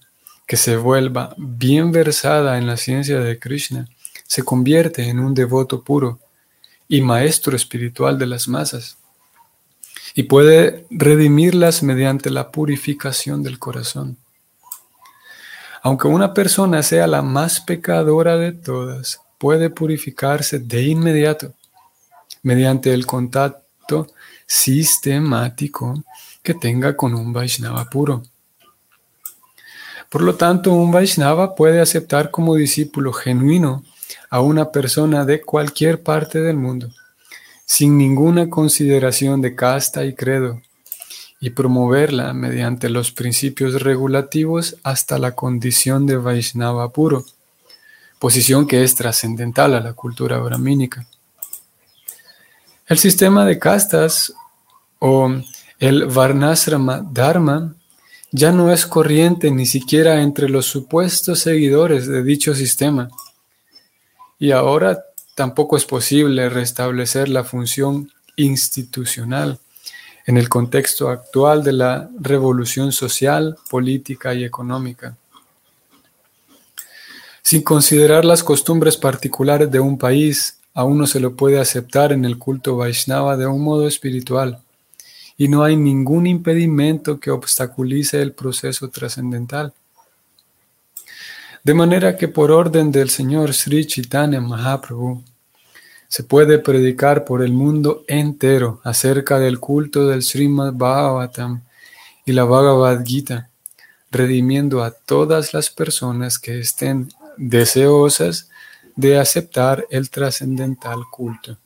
que 0.46 0.56
se 0.56 0.78
vuelva 0.78 1.34
bien 1.36 1.92
versada 1.92 2.60
en 2.60 2.68
la 2.68 2.78
ciencia 2.78 3.20
de 3.20 3.40
Krishna 3.40 3.88
se 4.28 4.44
convierte 4.44 5.10
en 5.10 5.20
un 5.20 5.34
devoto 5.34 5.82
puro 5.84 6.20
y 6.88 7.02
maestro 7.02 7.56
espiritual 7.56 8.20
de 8.20 8.28
las 8.28 8.48
masas 8.48 9.00
y 10.14 10.22
puede 10.22 10.86
redimirlas 10.92 11.82
mediante 11.82 12.30
la 12.30 12.52
purificación 12.52 13.42
del 13.42 13.58
corazón. 13.58 14.16
Aunque 15.82 16.08
una 16.08 16.36
persona 16.36 16.84
sea 16.84 17.08
la 17.08 17.24
más 17.24 17.62
pecadora 17.62 18.38
de 18.38 18.52
todas, 18.52 19.20
puede 19.40 19.72
purificarse 19.72 20.60
de 20.60 20.84
inmediato 20.84 21.56
mediante 22.44 22.94
el 22.94 23.08
contacto 23.08 24.06
sistemático 24.46 26.04
que 26.44 26.54
tenga 26.54 26.96
con 26.96 27.14
un 27.14 27.34
Vaishnava 27.34 27.90
puro. 27.90 28.24
Por 30.10 30.24
lo 30.24 30.36
tanto, 30.36 30.74
un 30.74 30.92
Vaishnava 30.92 31.56
puede 31.56 31.80
aceptar 31.80 32.32
como 32.32 32.56
discípulo 32.56 33.14
genuino 33.14 33.84
a 34.30 34.42
una 34.42 34.72
persona 34.72 35.26
de 35.26 35.42
cualquier 35.42 36.04
parte 36.04 36.42
del 36.42 36.58
mundo, 36.58 36.90
sin 37.66 37.98
ninguna 37.98 38.50
consideración 38.50 39.42
de 39.42 39.56
casta 39.56 40.04
y 40.04 40.14
credo, 40.14 40.62
y 41.40 41.52
promoverla 41.52 42.34
mediante 42.34 42.90
los 42.90 43.12
principios 43.12 43.82
regulativos 43.82 44.76
hasta 44.84 45.18
la 45.18 45.34
condición 45.34 46.06
de 46.06 46.18
Vaishnava 46.18 46.90
puro, 46.92 47.26
posición 48.20 48.68
que 48.68 48.84
es 48.84 48.96
trascendental 48.96 49.74
a 49.74 49.80
la 49.80 49.94
cultura 49.94 50.38
brahmínica. 50.38 51.08
El 52.86 53.00
sistema 53.00 53.46
de 53.46 53.58
castas 53.58 54.34
o 55.00 55.34
el 55.82 56.06
Varnasrama 56.06 57.04
Dharma 57.12 57.74
ya 58.32 58.52
no 58.52 58.72
es 58.72 58.86
corriente 58.86 59.50
ni 59.50 59.66
siquiera 59.66 60.22
entre 60.22 60.48
los 60.48 60.68
supuestos 60.68 61.40
seguidores 61.40 62.06
de 62.06 62.22
dicho 62.22 62.54
sistema. 62.54 63.10
Y 64.38 64.52
ahora 64.52 65.04
tampoco 65.34 65.76
es 65.76 65.86
posible 65.86 66.50
restablecer 66.50 67.30
la 67.30 67.44
función 67.44 68.12
institucional 68.36 69.58
en 70.28 70.38
el 70.38 70.50
contexto 70.50 71.10
actual 71.10 71.64
de 71.64 71.74
la 71.74 72.10
revolución 72.20 72.92
social, 72.92 73.58
política 73.68 74.36
y 74.36 74.44
económica. 74.44 75.18
Sin 77.42 77.64
considerar 77.64 78.24
las 78.24 78.44
costumbres 78.44 78.98
particulares 78.98 79.72
de 79.72 79.80
un 79.80 79.98
país, 79.98 80.60
a 80.76 80.84
uno 80.84 81.08
se 81.08 81.20
lo 81.20 81.36
puede 81.36 81.60
aceptar 81.60 82.12
en 82.12 82.24
el 82.24 82.38
culto 82.38 82.78
Vaishnava 82.78 83.36
de 83.36 83.48
un 83.48 83.64
modo 83.64 83.88
espiritual 83.88 84.62
y 85.42 85.48
no 85.48 85.64
hay 85.64 85.76
ningún 85.76 86.28
impedimento 86.28 87.20
que 87.20 87.32
obstaculice 87.32 88.22
el 88.22 88.32
proceso 88.32 88.90
trascendental. 88.92 89.74
De 91.64 91.74
manera 91.74 92.16
que 92.16 92.28
por 92.28 92.52
orden 92.52 92.92
del 92.92 93.10
Señor 93.10 93.52
Sri 93.56 93.88
Chaitanya 93.88 94.40
Mahaprabhu, 94.40 95.24
se 96.08 96.24
puede 96.24 96.60
predicar 96.60 97.26
por 97.26 97.42
el 97.42 97.54
mundo 97.54 98.04
entero 98.08 98.82
acerca 98.84 99.40
del 99.40 99.60
culto 99.60 100.08
del 100.08 100.22
Srimad 100.22 100.74
Bhagavatam 100.74 101.64
y 102.24 102.34
la 102.34 102.44
Bhagavad 102.44 103.04
Gita, 103.04 103.50
redimiendo 104.12 104.84
a 104.84 104.92
todas 104.92 105.56
las 105.56 105.72
personas 105.72 106.38
que 106.38 106.60
estén 106.60 107.10
deseosas 107.36 108.48
de 108.96 109.18
aceptar 109.18 109.88
el 109.90 110.12
trascendental 110.12 111.00
culto. 111.10 111.58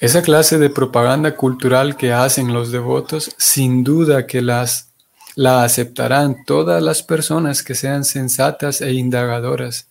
Esa 0.00 0.22
clase 0.22 0.58
de 0.58 0.70
propaganda 0.70 1.34
cultural 1.34 1.96
que 1.96 2.12
hacen 2.12 2.52
los 2.52 2.70
devotos, 2.70 3.34
sin 3.36 3.82
duda 3.82 4.26
que 4.26 4.42
las, 4.42 4.90
la 5.34 5.64
aceptarán 5.64 6.44
todas 6.44 6.80
las 6.80 7.02
personas 7.02 7.64
que 7.64 7.74
sean 7.74 8.04
sensatas 8.04 8.80
e 8.80 8.92
indagadoras 8.92 9.88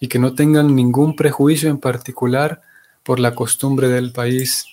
y 0.00 0.08
que 0.08 0.18
no 0.18 0.34
tengan 0.34 0.74
ningún 0.74 1.14
prejuicio 1.14 1.70
en 1.70 1.78
particular 1.78 2.62
por 3.04 3.20
la 3.20 3.36
costumbre 3.36 3.88
del 3.88 4.10
país. 4.10 4.64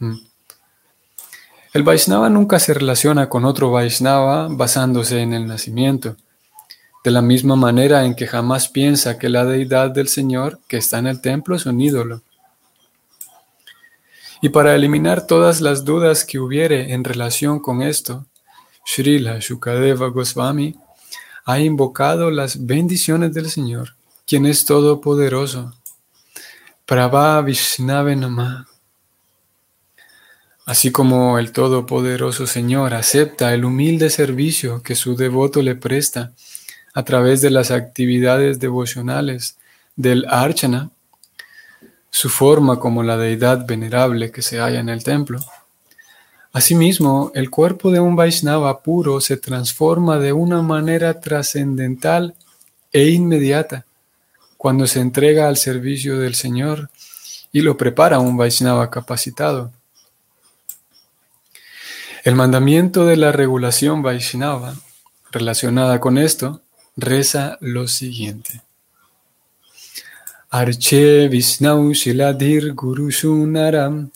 Hmm. 0.00 0.16
El 1.72 1.84
Vaishnava 1.84 2.28
nunca 2.28 2.58
se 2.58 2.74
relaciona 2.74 3.28
con 3.28 3.44
otro 3.44 3.70
Vaishnava 3.70 4.48
basándose 4.50 5.20
en 5.20 5.34
el 5.34 5.46
nacimiento, 5.46 6.16
de 7.04 7.12
la 7.12 7.22
misma 7.22 7.54
manera 7.54 8.04
en 8.04 8.16
que 8.16 8.26
jamás 8.26 8.68
piensa 8.68 9.18
que 9.18 9.28
la 9.28 9.44
deidad 9.44 9.90
del 9.90 10.08
Señor 10.08 10.58
que 10.66 10.78
está 10.78 10.98
en 10.98 11.06
el 11.06 11.20
templo 11.20 11.54
es 11.54 11.64
un 11.66 11.80
ídolo. 11.80 12.22
Y 14.42 14.48
para 14.48 14.74
eliminar 14.74 15.26
todas 15.26 15.60
las 15.60 15.84
dudas 15.84 16.24
que 16.24 16.38
hubiere 16.38 16.92
en 16.92 17.04
relación 17.04 17.60
con 17.60 17.82
esto, 17.82 18.26
Srila 18.84 19.38
Shukadeva 19.38 20.08
Goswami, 20.08 20.76
ha 21.44 21.58
invocado 21.60 22.30
las 22.30 22.64
bendiciones 22.66 23.34
del 23.34 23.50
Señor, 23.50 23.96
quien 24.26 24.46
es 24.46 24.64
todopoderoso. 24.64 25.74
Prabha 26.86 27.40
Vishnave. 27.42 28.18
Así 30.66 30.92
como 30.92 31.38
el 31.38 31.52
Todopoderoso 31.52 32.46
Señor 32.46 32.94
acepta 32.94 33.52
el 33.54 33.64
humilde 33.64 34.10
servicio 34.10 34.82
que 34.82 34.94
su 34.94 35.16
devoto 35.16 35.62
le 35.62 35.74
presta 35.74 36.32
a 36.94 37.04
través 37.04 37.40
de 37.40 37.50
las 37.50 37.70
actividades 37.70 38.60
devocionales 38.60 39.58
del 39.96 40.26
Archana, 40.28 40.90
su 42.10 42.28
forma 42.28 42.78
como 42.78 43.02
la 43.02 43.16
deidad 43.16 43.66
venerable 43.66 44.30
que 44.30 44.42
se 44.42 44.58
halla 44.58 44.80
en 44.80 44.88
el 44.88 45.04
templo. 45.04 45.40
Asimismo, 46.52 47.30
el 47.34 47.48
cuerpo 47.48 47.92
de 47.92 48.00
un 48.00 48.16
Vaishnava 48.16 48.82
puro 48.82 49.20
se 49.20 49.36
transforma 49.36 50.18
de 50.18 50.32
una 50.32 50.62
manera 50.62 51.20
trascendental 51.20 52.34
e 52.92 53.08
inmediata 53.10 53.86
cuando 54.56 54.86
se 54.86 55.00
entrega 55.00 55.48
al 55.48 55.56
servicio 55.56 56.18
del 56.18 56.34
Señor 56.34 56.90
y 57.52 57.60
lo 57.60 57.76
prepara 57.76 58.18
un 58.18 58.36
Vaishnava 58.36 58.90
capacitado. 58.90 59.72
El 62.24 62.34
mandamiento 62.34 63.06
de 63.06 63.16
la 63.16 63.32
regulación 63.32 64.02
Vaishnava 64.02 64.74
relacionada 65.30 66.00
con 66.00 66.18
esto 66.18 66.60
reza 66.96 67.56
lo 67.60 67.88
siguiente. 67.88 68.62
Arche 70.52 71.28
Vishnau 71.28 71.92
Shiladhir 71.92 72.74
Guru 72.74 73.10
Shunaram 73.10 74.10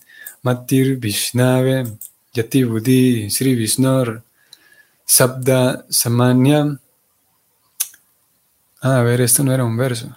Matir 0.44 0.96
Vishnave 0.98 1.96
Yati 2.34 3.30
Sri 3.30 3.54
Vishnor 3.54 4.22
Sabda 5.06 5.84
Samanyam. 5.90 6.78
Ah, 8.82 8.98
a 8.98 9.02
ver, 9.02 9.20
esto 9.20 9.44
no 9.44 9.52
era 9.52 9.64
un 9.64 9.76
verso. 9.76 10.16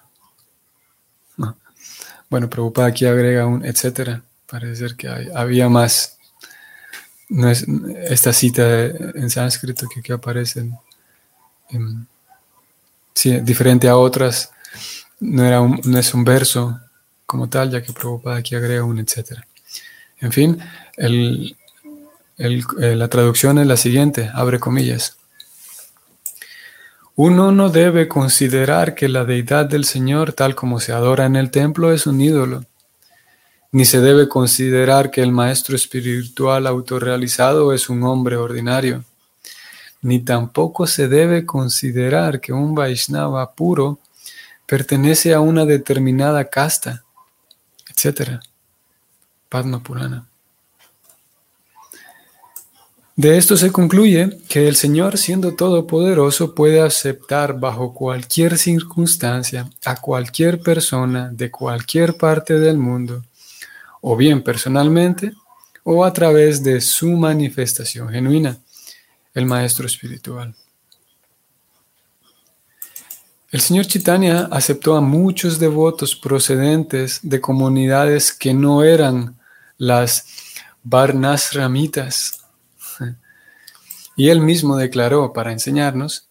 Bueno, 2.29 2.49
Prabhupada 2.49 2.87
aquí 2.87 3.05
agrega 3.05 3.45
un 3.45 3.63
etcétera. 3.65 4.21
Parece 4.45 4.75
ser 4.75 4.95
que 4.95 5.07
había 5.33 5.69
más 5.69 6.17
no 7.29 7.49
es 7.49 7.65
esta 8.09 8.33
cita 8.33 8.85
en 8.85 9.29
sánscrito 9.29 9.87
que 9.87 9.99
aquí 9.99 10.13
aparece, 10.13 10.69
sí, 13.13 13.39
diferente 13.41 13.87
a 13.89 13.97
otras, 13.97 14.51
no, 15.19 15.45
era 15.45 15.61
no 15.61 15.97
es 15.97 16.13
un 16.13 16.23
verso 16.23 16.79
como 17.25 17.49
tal, 17.49 17.71
ya 17.71 17.81
que 17.81 17.93
Prabhupada 17.93 18.37
aquí 18.37 18.55
agrega 18.55 18.83
un 18.83 18.99
etcétera. 18.99 19.45
En 20.19 20.31
fin, 20.31 20.59
el, 20.95 21.55
el, 22.37 22.63
eh, 22.81 22.95
la 22.95 23.07
traducción 23.07 23.59
es 23.59 23.67
la 23.67 23.77
siguiente, 23.77 24.31
abre 24.33 24.59
comillas. 24.59 25.17
Uno 27.15 27.51
no 27.51 27.69
debe 27.69 28.07
considerar 28.07 28.93
que 28.95 29.09
la 29.09 29.25
deidad 29.25 29.65
del 29.65 29.85
Señor, 29.85 30.33
tal 30.33 30.55
como 30.55 30.79
se 30.79 30.93
adora 30.93 31.25
en 31.25 31.35
el 31.35 31.51
templo, 31.51 31.91
es 31.91 32.07
un 32.07 32.21
ídolo 32.21 32.65
ni 33.71 33.85
se 33.85 33.99
debe 33.99 34.27
considerar 34.27 35.11
que 35.11 35.21
el 35.21 35.31
maestro 35.31 35.75
espiritual 35.75 36.67
autorrealizado 36.67 37.73
es 37.73 37.89
un 37.89 38.03
hombre 38.03 38.37
ordinario, 38.37 39.03
ni 40.01 40.19
tampoco 40.19 40.87
se 40.87 41.07
debe 41.07 41.45
considerar 41.45 42.39
que 42.39 42.53
un 42.53 42.73
Vaishnava 42.73 43.53
puro 43.53 43.99
pertenece 44.67 45.33
a 45.33 45.39
una 45.39 45.65
determinada 45.65 46.49
casta, 46.49 47.03
etc. 47.89 48.41
Padma 49.49 49.81
Purana. 49.81 50.27
De 53.15 53.35
esto 53.35 53.57
se 53.57 53.71
concluye 53.71 54.37
que 54.47 54.67
el 54.67 54.75
Señor, 54.75 55.17
siendo 55.17 55.55
todopoderoso, 55.55 56.53
puede 56.53 56.81
aceptar 56.81 57.59
bajo 57.59 57.95
cualquier 57.95 58.59
circunstancia 58.59 59.67
a 59.85 59.95
cualquier 59.95 60.59
persona 60.59 61.31
de 61.33 61.49
cualquier 61.49 62.15
parte 62.17 62.59
del 62.59 62.77
mundo 62.77 63.23
o 64.01 64.15
bien 64.15 64.43
personalmente 64.43 65.33
o 65.83 66.05
a 66.05 66.13
través 66.13 66.61
de 66.61 66.79
su 66.79 67.09
manifestación 67.13 68.09
genuina, 68.09 68.59
el 69.33 69.47
Maestro 69.47 69.87
Espiritual. 69.87 70.53
El 73.49 73.61
señor 73.61 73.87
Chaitanya 73.87 74.49
aceptó 74.51 74.97
a 74.97 75.01
muchos 75.01 75.57
devotos 75.57 76.15
procedentes 76.15 77.21
de 77.23 77.39
comunidades 77.39 78.33
que 78.33 78.53
no 78.53 78.83
eran 78.83 79.37
las 79.77 80.25
Varnasramitas. 80.83 82.43
Y 84.17 84.29
él 84.29 84.41
mismo 84.41 84.75
declaró 84.75 85.31
para 85.31 85.53
enseñarnos 85.53 86.27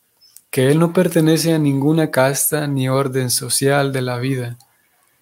que 0.51 0.71
él 0.71 0.79
no 0.79 0.93
pertenece 0.93 1.55
a 1.55 1.59
ninguna 1.59 2.11
casta 2.11 2.67
ni 2.67 2.89
orden 2.89 3.31
social 3.31 3.93
de 3.93 4.03
la 4.03 4.19
vida, 4.19 4.59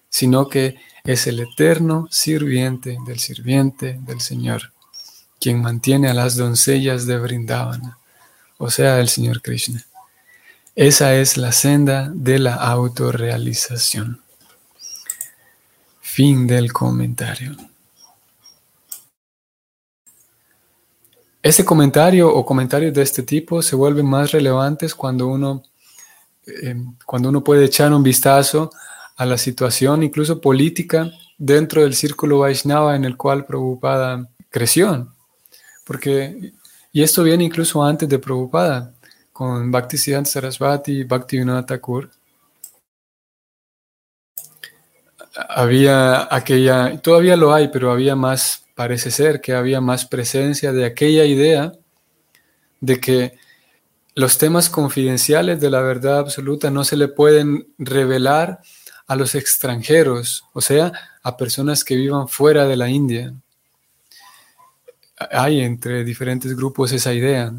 sino 0.09 0.49
que 0.49 0.75
es 1.05 1.27
el 1.27 1.39
eterno 1.39 2.07
sirviente 2.11 2.97
del 3.05 3.19
sirviente 3.19 3.99
del 4.01 4.19
Señor, 4.19 4.73
quien 5.39 5.61
mantiene 5.61 6.09
a 6.09 6.13
las 6.13 6.35
doncellas 6.35 7.05
de 7.05 7.19
Vrindavana, 7.19 7.99
o 8.57 8.69
sea, 8.69 8.99
el 8.99 9.07
Señor 9.07 9.41
Krishna. 9.41 9.85
Esa 10.75 11.15
es 11.15 11.37
la 11.37 11.53
senda 11.53 12.11
de 12.13 12.37
la 12.37 12.55
autorrealización. 12.55 14.21
Fin 16.01 16.45
del 16.47 16.73
comentario. 16.73 17.55
Este 21.41 21.63
comentario 21.63 22.27
o 22.27 22.45
comentarios 22.45 22.93
de 22.93 23.03
este 23.03 23.23
tipo 23.23 23.61
se 23.61 23.77
vuelven 23.77 24.05
más 24.05 24.33
relevantes 24.33 24.93
cuando 24.93 25.27
uno, 25.27 25.63
eh, 26.45 26.75
cuando 27.05 27.29
uno 27.29 27.41
puede 27.41 27.63
echar 27.63 27.93
un 27.93 28.03
vistazo 28.03 28.69
a 29.15 29.25
la 29.25 29.37
situación 29.37 30.03
incluso 30.03 30.41
política 30.41 31.09
dentro 31.37 31.83
del 31.83 31.95
círculo 31.95 32.39
Vaishnava 32.39 32.97
en 32.97 33.05
el 33.05 33.15
cual 33.15 33.45
Prabhupada 33.45 34.27
creció. 34.49 35.13
Porque, 35.85 36.51
y 36.91 37.01
esto 37.01 37.23
viene 37.23 37.45
incluso 37.45 37.81
antes 37.81 38.09
de 38.09 38.19
Prabhupada, 38.19 38.91
con 39.35 39.69
Bhakti 39.69 39.97
Siddhanta 39.97 40.29
Sarasvati 40.29 40.99
y 40.99 41.03
Bhakti 41.03 41.41
Thakur. 41.67 42.09
Había 45.49 46.33
aquella, 46.33 47.01
todavía 47.01 47.35
lo 47.35 47.53
hay, 47.53 47.67
pero 47.67 47.91
había 47.91 48.15
más, 48.15 48.63
parece 48.75 49.11
ser 49.11 49.41
que 49.41 49.53
había 49.53 49.81
más 49.81 50.05
presencia 50.05 50.71
de 50.71 50.85
aquella 50.85 51.25
idea 51.25 51.73
de 52.79 53.01
que 53.01 53.37
los 54.13 54.37
temas 54.37 54.69
confidenciales 54.69 55.59
de 55.59 55.69
la 55.69 55.81
verdad 55.81 56.19
absoluta 56.19 56.71
no 56.71 56.85
se 56.85 56.95
le 56.95 57.09
pueden 57.09 57.67
revelar 57.77 58.61
a 59.05 59.17
los 59.17 59.35
extranjeros, 59.35 60.45
o 60.53 60.61
sea, 60.61 60.93
a 61.23 61.35
personas 61.35 61.83
que 61.83 61.97
vivan 61.97 62.29
fuera 62.29 62.67
de 62.67 62.77
la 62.77 62.87
India. 62.87 63.33
Hay 65.29 65.59
entre 65.59 66.05
diferentes 66.05 66.55
grupos 66.55 66.93
esa 66.93 67.13
idea 67.13 67.53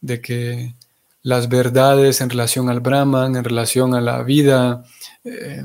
de 0.00 0.20
que 0.20 0.74
las 1.22 1.48
verdades 1.48 2.20
en 2.20 2.30
relación 2.30 2.70
al 2.70 2.80
Brahman, 2.80 3.36
en 3.36 3.44
relación 3.44 3.94
a 3.94 4.00
la 4.00 4.22
vida, 4.22 4.84
eh, 5.24 5.62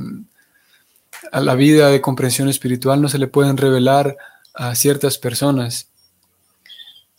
a 1.31 1.39
la 1.39 1.55
vida 1.55 1.89
de 1.89 2.01
comprensión 2.01 2.49
espiritual 2.49 3.01
no 3.01 3.09
se 3.09 3.19
le 3.19 3.27
pueden 3.27 3.57
revelar 3.57 4.17
a 4.53 4.75
ciertas 4.75 5.17
personas. 5.17 5.89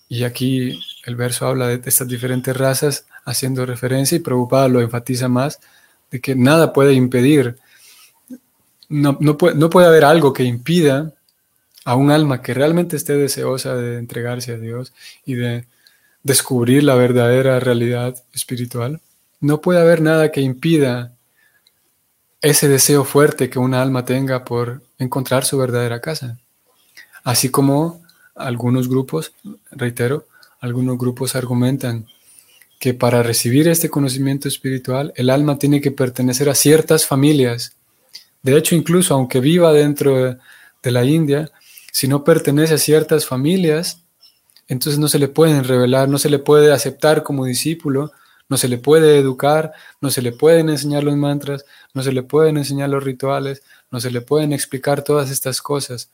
Y 0.09 0.25
aquí 0.25 0.79
el 1.05 1.17
verso 1.17 1.47
habla 1.47 1.69
de 1.69 1.81
estas 1.85 2.09
diferentes 2.09 2.57
razas 2.57 3.07
haciendo 3.25 3.67
referencia 3.67 4.17
y 4.17 4.21
Prabhupada 4.21 4.69
lo 4.69 4.81
enfatiza 4.81 5.29
más, 5.29 5.61
de 6.11 6.21
que 6.21 6.37
nada 6.37 6.73
puede 6.73 6.93
impedir 6.93 7.59
no, 8.89 9.17
no, 9.21 9.37
puede, 9.37 9.57
no 9.57 9.71
puede 9.71 9.87
haber 9.87 10.05
algo 10.05 10.33
que 10.33 10.45
impida 10.45 11.13
a 11.85 11.95
un 11.95 12.11
alma 12.11 12.43
que 12.43 12.55
realmente 12.55 12.97
esté 12.97 13.15
deseosa 13.15 13.75
de 13.75 13.99
entregarse 13.99 14.53
a 14.53 14.59
Dios 14.59 14.93
y 15.25 15.35
de 15.35 15.67
descubrir 16.27 16.83
la 16.83 16.95
verdadera 16.95 17.61
realidad 17.61 18.23
espiritual. 18.33 19.01
No 19.41 19.61
puede 19.61 19.81
haber 19.81 20.01
nada 20.01 20.33
que 20.33 20.41
impida 20.41 21.15
ese 22.41 22.69
deseo 22.69 23.05
fuerte 23.05 23.49
que 23.49 23.59
una 23.59 23.81
alma 23.81 24.05
tenga 24.05 24.45
por 24.45 24.83
encontrar 24.99 25.45
su 25.45 25.57
verdadera 25.59 26.01
casa. 26.01 26.39
Así 27.25 27.51
como 27.51 28.03
algunos 28.35 28.89
grupos, 28.89 29.33
reitero, 29.71 30.27
algunos 30.61 30.99
grupos 30.99 31.35
argumentan 31.37 32.07
que 32.79 32.93
para 32.93 33.23
recibir 33.23 33.69
este 33.69 33.89
conocimiento 33.89 34.49
espiritual 34.49 35.13
el 35.17 35.31
alma 35.31 35.59
tiene 35.59 35.81
que 35.81 35.91
pertenecer 35.91 36.49
a 36.49 36.55
ciertas 36.55 37.07
familias 37.07 37.77
de 38.47 38.57
hecho, 38.57 38.77
incluso 38.77 39.13
aunque 39.13 39.41
viva 39.41 39.73
dentro 39.73 40.39
de, 40.83 40.93
la 40.93 41.05
India, 41.05 41.51
si 41.91 42.07
no 42.07 42.23
pertenece 42.23 42.75
a 42.75 42.79
ciertas 42.79 43.27
familias, 43.27 44.05
entonces 44.69 44.99
no 44.99 45.09
se 45.09 45.19
le 45.19 45.29
pueden 45.29 45.65
revelar, 45.65 46.09
no 46.09 46.19
se 46.19 46.31
le 46.31 46.39
puede 46.39 46.73
aceptar 46.73 47.23
como 47.23 47.45
discípulo, 47.45 48.13
no 48.49 48.57
se 48.57 48.69
le 48.69 48.79
puede 48.79 49.19
educar, 49.19 49.73
no 50.01 50.11
se 50.11 50.23
le 50.23 50.33
pueden 50.33 50.69
enseñar 50.69 51.05
los 51.05 51.17
mantras, 51.17 51.65
no 51.95 52.03
se 52.03 52.13
le 52.13 52.23
pueden 52.23 52.57
enseñar 52.59 52.89
los 52.91 53.03
rituales, 53.03 53.63
no 53.91 54.01
se 54.01 54.11
le 54.11 54.21
pueden 54.21 54.53
explicar 54.53 55.03
todas 55.03 55.31
estas 55.31 55.61
cosas, 55.61 56.11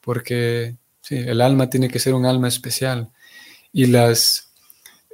porque 0.00 0.74
el 1.10 1.40
alma 1.40 1.70
tiene 1.70 1.88
que 1.88 1.98
ser 1.98 2.14
un 2.14 2.26
alma 2.26 2.48
especial. 2.48 3.10
Y 3.72 3.86
las, 3.86 4.46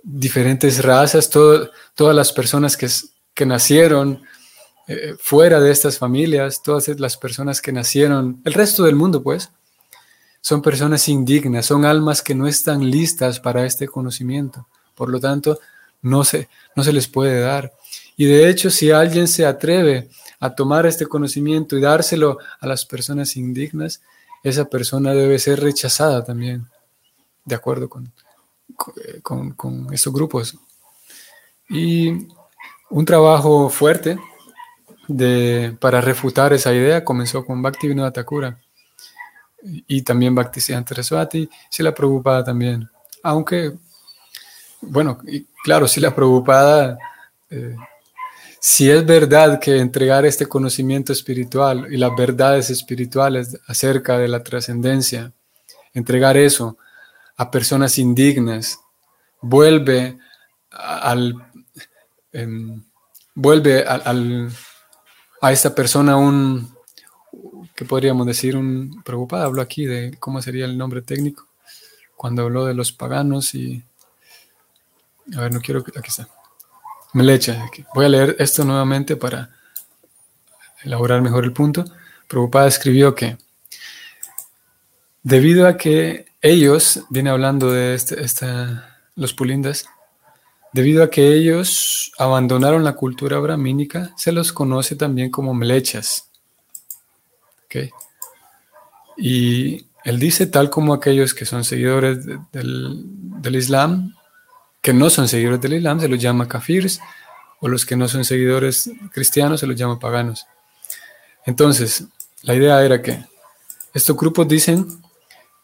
diferentes 0.02 0.82
razas, 0.82 1.30
todas 1.30 2.16
las 2.16 2.32
personas 2.32 2.76
que, 2.76 2.88
que 3.34 3.46
nacieron 3.46 4.22
eh, 4.88 5.14
fuera 5.18 5.60
de 5.60 5.70
estas 5.70 5.98
familias, 5.98 6.62
todas 6.62 6.88
las 7.00 7.16
personas 7.16 7.60
que 7.60 7.72
nacieron, 7.72 8.40
el 8.44 8.52
resto 8.52 8.82
del 8.82 8.96
mundo 8.96 9.22
pues, 9.22 9.50
son 10.42 10.60
personas 10.60 11.08
indignas, 11.08 11.64
son 11.64 11.84
almas 11.84 12.20
que 12.20 12.34
no 12.34 12.48
están 12.48 12.90
listas 12.90 13.38
para 13.38 13.64
este 13.64 13.86
conocimiento. 13.86 14.66
Por 14.96 15.08
lo 15.08 15.20
tanto, 15.20 15.60
no 16.02 16.24
se, 16.24 16.48
no 16.74 16.82
se 16.82 16.92
les 16.92 17.06
puede 17.06 17.40
dar. 17.40 17.72
Y 18.16 18.26
de 18.26 18.50
hecho, 18.50 18.68
si 18.68 18.90
alguien 18.90 19.28
se 19.28 19.46
atreve 19.46 20.10
a 20.40 20.52
tomar 20.52 20.84
este 20.84 21.06
conocimiento 21.06 21.76
y 21.76 21.80
dárselo 21.80 22.38
a 22.58 22.66
las 22.66 22.84
personas 22.84 23.36
indignas, 23.36 24.02
esa 24.42 24.64
persona 24.64 25.14
debe 25.14 25.38
ser 25.38 25.60
rechazada 25.60 26.24
también, 26.24 26.66
de 27.44 27.54
acuerdo 27.54 27.88
con, 27.88 28.12
con, 29.22 29.52
con 29.52 29.94
estos 29.94 30.12
grupos. 30.12 30.58
Y 31.70 32.26
un 32.90 33.04
trabajo 33.04 33.70
fuerte 33.70 34.18
de, 35.06 35.76
para 35.80 36.00
refutar 36.00 36.52
esa 36.52 36.74
idea 36.74 37.04
comenzó 37.04 37.46
con 37.46 37.62
Bhaktivinoda 37.62 38.10
Thakura 38.10 38.58
y 39.62 40.02
también 40.02 40.34
Bhaktisiddhanta 40.34 40.94
Saraswati, 40.94 41.48
si 41.70 41.82
la 41.82 41.94
preocupada 41.94 42.44
también. 42.44 42.88
Aunque, 43.22 43.72
bueno, 44.80 45.18
claro, 45.62 45.86
si 45.86 46.00
la 46.00 46.14
preocupada, 46.14 46.98
eh, 47.50 47.76
si 48.60 48.90
es 48.90 49.04
verdad 49.04 49.60
que 49.60 49.78
entregar 49.78 50.24
este 50.24 50.46
conocimiento 50.46 51.12
espiritual 51.12 51.86
y 51.90 51.96
las 51.96 52.14
verdades 52.16 52.70
espirituales 52.70 53.58
acerca 53.66 54.18
de 54.18 54.28
la 54.28 54.42
trascendencia, 54.42 55.32
entregar 55.94 56.36
eso 56.36 56.76
a 57.36 57.50
personas 57.50 57.98
indignas, 57.98 58.78
vuelve 59.40 60.18
al, 60.70 61.34
em, 62.32 62.82
vuelve 63.34 63.84
al, 63.84 64.50
a 65.40 65.52
esta 65.52 65.74
persona 65.74 66.16
un, 66.16 66.71
¿qué 67.74 67.84
podríamos 67.84 68.26
decir? 68.26 68.56
Un 68.56 69.02
preocupado, 69.02 69.44
hablo 69.44 69.62
aquí 69.62 69.86
de 69.86 70.16
cómo 70.18 70.40
sería 70.42 70.64
el 70.64 70.78
nombre 70.78 71.02
técnico, 71.02 71.48
cuando 72.16 72.42
habló 72.42 72.66
de 72.66 72.74
los 72.74 72.92
paganos 72.92 73.54
y, 73.54 73.82
a 75.34 75.40
ver, 75.40 75.52
no 75.52 75.60
quiero 75.60 75.82
que, 75.82 75.98
aquí 75.98 76.08
está, 76.08 76.28
Melecha, 77.14 77.68
voy 77.94 78.06
a 78.06 78.08
leer 78.08 78.36
esto 78.38 78.64
nuevamente 78.64 79.16
para 79.16 79.50
elaborar 80.82 81.20
mejor 81.20 81.44
el 81.44 81.52
punto. 81.52 81.84
Preocupada 82.26 82.68
escribió 82.68 83.14
que 83.14 83.36
debido 85.22 85.66
a 85.66 85.76
que 85.76 86.26
ellos, 86.40 87.04
viene 87.10 87.30
hablando 87.30 87.70
de 87.70 87.94
este, 87.94 88.22
esta, 88.22 88.98
los 89.14 89.34
pulindas, 89.34 89.86
debido 90.72 91.04
a 91.04 91.10
que 91.10 91.34
ellos 91.34 92.12
abandonaron 92.18 92.82
la 92.82 92.94
cultura 92.94 93.38
brahmínica, 93.38 94.12
se 94.16 94.32
los 94.32 94.52
conoce 94.52 94.96
también 94.96 95.30
como 95.30 95.54
melechas. 95.54 96.31
Y 99.16 99.86
él 100.04 100.18
dice, 100.18 100.46
tal 100.46 100.70
como 100.70 100.94
aquellos 100.94 101.34
que 101.34 101.44
son 101.44 101.64
seguidores 101.64 102.26
del, 102.52 103.56
Islam, 103.56 104.14
que 104.80 104.92
no 104.92 105.10
son 105.10 105.28
seguidores 105.28 105.60
del 105.60 105.74
Islam, 105.74 106.00
se 106.00 106.08
los 106.08 106.18
llama 106.18 106.48
kafirs, 106.48 107.00
o 107.60 107.68
los 107.68 107.86
que 107.86 107.96
no 107.96 108.08
son 108.08 108.24
seguidores 108.24 108.90
cristianos 109.12 109.60
se 109.60 109.66
los 109.66 109.76
llama 109.76 109.98
paganos. 109.98 110.46
Entonces, 111.46 112.04
la 112.42 112.54
idea 112.54 112.84
era 112.84 113.00
que 113.00 113.24
estos 113.94 114.16
grupos 114.16 114.48
dicen 114.48 114.86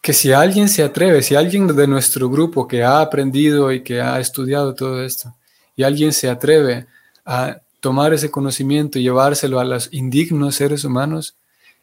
que 0.01 0.13
si 0.13 0.31
alguien 0.31 0.69
se 0.69 0.83
atreve, 0.83 1.21
si 1.21 1.35
alguien 1.35 1.67
de 1.67 1.87
nuestro 1.87 2.29
grupo 2.29 2.67
que 2.67 2.83
ha 2.83 3.01
aprendido 3.01 3.71
y 3.71 3.83
que 3.83 4.01
ha 4.01 4.19
estudiado 4.19 4.73
todo 4.73 5.03
esto, 5.03 5.35
y 5.75 5.83
alguien 5.83 6.13
se 6.13 6.29
atreve 6.29 6.87
a 7.25 7.57
tomar 7.79 8.13
ese 8.13 8.31
conocimiento 8.31 8.99
y 8.99 9.03
llevárselo 9.03 9.59
a 9.59 9.65
los 9.65 9.89
indignos 9.93 10.55
seres 10.55 10.83
humanos, 10.83 11.35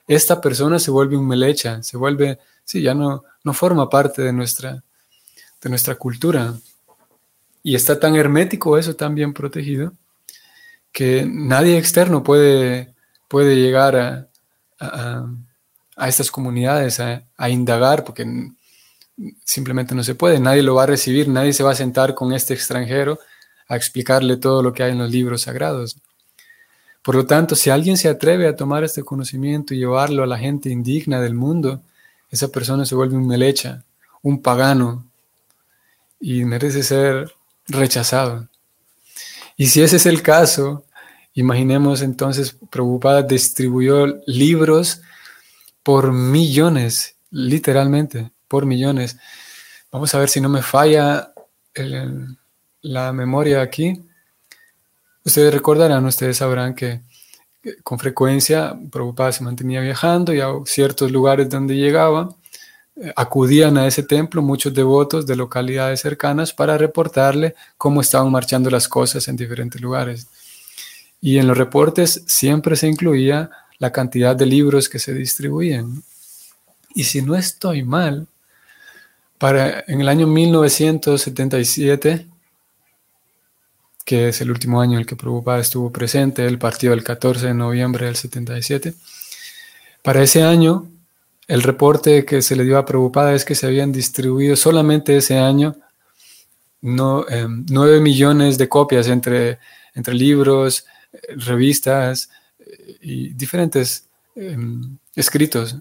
esta 0.07 0.41
persona 0.41 0.79
se 0.79 0.91
vuelve 0.91 1.17
un 1.17 1.27
melecha, 1.27 1.83
se 1.83 1.97
vuelve, 1.97 2.39
sí, 2.65 2.83
ya 2.83 2.95
no, 2.95 3.25
no 3.43 3.53
forma 3.53 3.89
parte 3.91 4.23
de 4.23 4.33
nuestra, 4.33 4.83
de 5.61 5.71
nuestra 5.71 5.97
cultura. 5.97 6.55
Y 7.63 7.75
está 7.75 7.99
tan 7.99 8.15
hermético 8.15 8.79
eso, 8.79 8.95
tan 8.95 9.15
bien 9.15 9.33
protegido, 9.33 9.93
que 10.93 11.27
nadie 11.29 11.77
externo 11.79 12.23
puede, 12.23 12.95
puede 13.29 13.57
llegar 13.57 13.97
a, 13.97 14.29
a, 15.97 16.09
estas 16.09 16.31
comunidades 16.31 17.01
a, 17.01 17.25
a, 17.37 17.51
indagar, 17.51 18.05
porque 18.05 18.25
simplemente 19.45 19.95
no 19.95 20.05
se 20.05 20.15
puede, 20.15 20.39
nadie 20.39 20.63
lo 20.63 20.75
va 20.77 20.85
a 20.85 20.87
recibir, 20.87 21.29
nadie 21.29 21.53
se 21.53 21.65
va 21.65 21.73
a 21.73 21.75
sentar 21.75 22.15
con 22.15 22.33
este 22.33 22.55
extranjero 22.55 23.19
a 23.69 23.77
explicarle 23.77 24.37
todo 24.37 24.63
lo 24.63 24.73
que 24.73 24.85
hay 24.85 24.93
en 24.93 24.99
los 24.99 25.11
libros 25.11 25.43
sagrados. 25.43 25.97
Por 27.07 27.15
lo 27.15 27.25
tanto, 27.25 27.55
si 27.55 27.71
alguien 27.71 27.97
se 27.97 28.09
atreve 28.09 28.49
a 28.49 28.57
tomar 28.57 28.83
este 28.83 29.05
conocimiento 29.05 29.73
y 29.73 29.79
llevarlo 29.79 30.25
a 30.25 30.27
la 30.27 30.37
gente 30.37 30.71
indigna 30.71 31.21
del 31.21 31.35
mundo, 31.35 31.81
esa 32.31 32.49
persona 32.49 32.85
se 32.85 32.97
vuelve 32.97 33.17
un 33.17 33.29
melecha, 33.29 33.85
un 34.23 34.43
pagano, 34.43 35.07
y 36.19 36.45
merece 36.45 36.83
ser 36.83 37.33
rechazado. 37.69 38.49
Y 39.57 39.69
si 39.69 39.83
ese 39.83 39.99
es 39.99 40.07
el 40.07 40.21
caso, 40.21 40.85
imaginemos 41.35 42.03
entonces, 42.03 42.57
Preocupada 42.73 43.23
distribuyó 43.23 44.21
libros 44.27 45.01
por 45.85 46.11
millones, 46.11 47.15
literalmente, 47.31 48.33
por 48.49 48.67
millones. 48.67 49.17
Vamos 49.93 50.13
a 50.13 50.19
ver 50.19 50.29
si 50.29 50.41
no 50.41 50.49
me 50.49 50.61
falla 50.61 51.33
la 52.83 53.13
memoria 53.13 53.63
aquí. 53.63 54.03
Ustedes 55.27 55.53
recordarán, 55.53 56.07
ustedes 56.07 56.37
sabrán 56.37 56.73
que 56.73 57.01
con 57.83 57.99
frecuencia 57.99 58.79
Prabhupada 58.93 59.33
se 59.33 59.43
mantenía 59.43 59.81
viajando 59.81 60.33
y 60.33 60.41
a 60.41 60.51
ciertos 60.67 61.11
lugares 61.11 61.51
donde 61.51 61.75
llegaba 61.75 62.37
eh, 62.95 63.13
acudían 63.17 63.77
a 63.77 63.89
ese 63.89 64.05
templo 64.05 64.41
muchos 64.41 64.73
devotos 64.73 65.27
de 65.27 65.35
localidades 65.35 66.01
cercanas 66.01 66.53
para 66.53 66.79
reportarle 66.79 67.57
cómo 67.77 68.03
estaban 68.03 68.31
marchando 68.31 68.71
las 68.71 68.87
cosas 68.87 69.27
en 69.27 69.35
diferentes 69.35 69.81
lugares. 69.81 70.29
Y 71.21 71.39
en 71.39 71.49
los 71.49 71.59
reportes 71.59 72.23
siempre 72.27 72.77
se 72.77 72.87
incluía 72.87 73.51
la 73.79 73.91
cantidad 73.91 74.37
de 74.37 74.47
libros 74.47 74.89
que 74.89 75.01
se 75.01 75.13
distribuían. 75.13 76.05
Y 76.95 77.03
si 77.03 77.21
no 77.21 77.35
estoy 77.35 77.83
mal, 77.83 78.29
para 79.39 79.83
en 79.89 80.01
el 80.01 80.09
año 80.09 80.29
1977 80.29 82.27
que 84.07 84.29
es 84.29 84.41
el 84.41 84.51
último 84.51 84.81
año 84.81 84.95
en 84.95 85.01
el 85.01 85.07
que 85.07 85.17
Prabhupada 85.17 85.59
estuvo 85.61 85.91
presente, 85.91 86.47
el 86.47 86.59
partido 86.59 86.95
el 86.95 87.05
14 87.05 87.49
de 87.49 87.55
noviembre 87.55 88.07
del 88.07 88.17
77. 88.17 88.95
Para 90.03 90.23
ese 90.23 90.45
año, 90.45 90.89
el 91.49 91.63
reporte 91.63 92.25
que 92.25 92.41
se 92.41 92.55
le 92.55 92.65
dio 92.65 92.79
a 92.79 92.87
Prabhupada 92.87 93.35
es 93.35 93.45
que 93.45 93.57
se 93.57 93.67
habían 93.67 93.91
distribuido 93.91 94.55
solamente 94.55 95.17
ese 95.17 95.39
año 95.39 95.77
no, 96.81 97.27
9 97.29 97.97
em, 97.97 98.03
millones 98.03 98.59
de 98.59 98.69
copias 98.69 99.09
entre, 99.09 99.59
entre 99.95 100.15
libros, 100.15 100.87
revistas 101.37 102.31
eh, 102.61 102.99
y 103.01 103.29
diferentes 103.31 104.09
em, 104.37 104.97
escritos. 105.17 105.77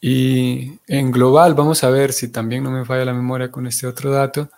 Y 0.00 0.72
en 0.88 1.12
global, 1.12 1.54
vamos 1.54 1.84
a 1.84 1.90
ver 1.90 2.12
si 2.12 2.28
también 2.28 2.64
no 2.64 2.70
me 2.72 2.84
falla 2.84 3.04
la 3.04 3.14
memoria 3.14 3.50
con 3.52 3.66
este 3.68 3.86
otro 3.86 4.10
dato, 4.10 4.50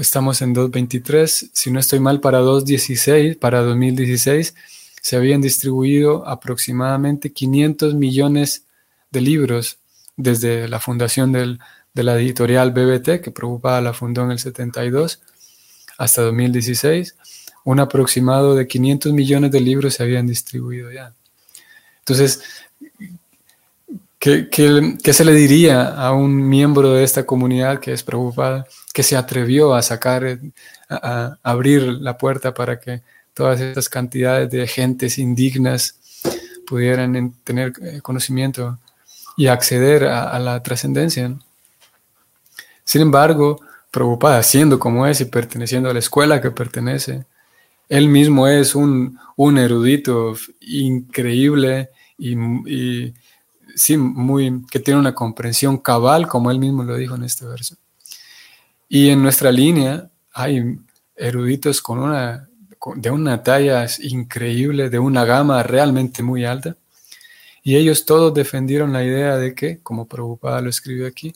estamos 0.00 0.42
en 0.42 0.54
2.23, 0.54 1.50
si 1.52 1.70
no 1.70 1.80
estoy 1.80 2.00
mal, 2.00 2.20
para 2.20 2.40
2.16, 2.40 3.38
para 3.38 3.62
2016, 3.62 4.54
se 5.00 5.16
habían 5.16 5.40
distribuido 5.40 6.26
aproximadamente 6.26 7.32
500 7.32 7.94
millones 7.94 8.64
de 9.10 9.20
libros 9.20 9.78
desde 10.16 10.68
la 10.68 10.80
fundación 10.80 11.32
de 11.32 11.58
la 12.02 12.16
editorial 12.18 12.70
BBT, 12.70 13.20
que 13.20 13.30
Prabhupada 13.30 13.80
la 13.80 13.92
fundó 13.92 14.22
en 14.24 14.30
el 14.30 14.38
72, 14.38 15.20
hasta 15.98 16.22
2016. 16.22 17.16
Un 17.64 17.80
aproximado 17.80 18.54
de 18.54 18.66
500 18.66 19.12
millones 19.12 19.50
de 19.50 19.60
libros 19.60 19.94
se 19.94 20.02
habían 20.02 20.26
distribuido 20.26 20.90
ya. 20.90 21.12
Entonces, 22.00 22.42
¿Qué, 24.22 25.12
se 25.12 25.24
le 25.24 25.34
diría 25.34 25.88
a 25.88 26.12
un 26.12 26.48
miembro 26.48 26.92
de 26.92 27.02
esta 27.02 27.26
comunidad 27.26 27.80
que 27.80 27.92
es 27.92 28.04
preocupada, 28.04 28.68
que 28.92 29.02
se 29.02 29.16
atrevió 29.16 29.74
a 29.74 29.82
sacar, 29.82 30.38
a, 30.88 31.36
abrir 31.42 31.82
la 31.82 32.18
puerta 32.18 32.54
para 32.54 32.78
que 32.78 33.02
todas 33.34 33.60
estas 33.60 33.88
cantidades 33.88 34.50
de 34.50 34.66
gentes 34.66 35.18
indignas 35.18 35.98
pudieran 36.66 37.34
tener 37.44 37.72
eh, 37.82 38.00
conocimiento 38.02 38.78
y 39.36 39.46
acceder 39.46 40.04
a, 40.04 40.38
la 40.38 40.62
trascendencia? 40.62 41.34
Sin 42.84 43.02
embargo, 43.02 43.60
preocupada, 43.90 44.42
siendo 44.42 44.78
como 44.78 45.06
es 45.06 45.20
y 45.20 45.26
perteneciendo 45.26 45.90
a 45.90 45.94
la 45.94 45.98
escuela 45.98 46.40
que 46.40 46.50
pertenece, 46.50 47.24
él 47.88 48.08
mismo 48.08 48.46
es 48.48 48.74
un, 48.74 49.18
erudito 49.58 50.34
increíble 50.60 51.90
y 52.16 52.36
sí, 53.74 53.96
muy, 53.96 54.64
que 54.70 54.80
tiene 54.80 55.00
una 55.00 55.14
comprensión 55.14 55.78
cabal, 55.78 56.26
como 56.28 56.50
él 56.50 56.58
mismo 56.58 56.82
lo 56.82 56.96
dijo 56.96 57.14
en 57.14 57.24
este 57.24 57.46
verso. 57.46 57.76
Y 58.94 59.08
en 59.08 59.22
nuestra 59.22 59.50
línea 59.50 60.10
hay 60.34 60.78
eruditos 61.16 61.80
con 61.80 61.98
una, 61.98 62.46
de 62.96 63.10
una 63.10 63.42
talla 63.42 63.86
increíble, 64.00 64.90
de 64.90 64.98
una 64.98 65.24
gama 65.24 65.62
realmente 65.62 66.22
muy 66.22 66.44
alta. 66.44 66.76
Y 67.62 67.76
ellos 67.76 68.04
todos 68.04 68.34
defendieron 68.34 68.92
la 68.92 69.02
idea 69.02 69.38
de 69.38 69.54
que, 69.54 69.78
como 69.78 70.06
Prabhupada 70.06 70.60
lo 70.60 70.68
escribió 70.68 71.06
aquí, 71.06 71.32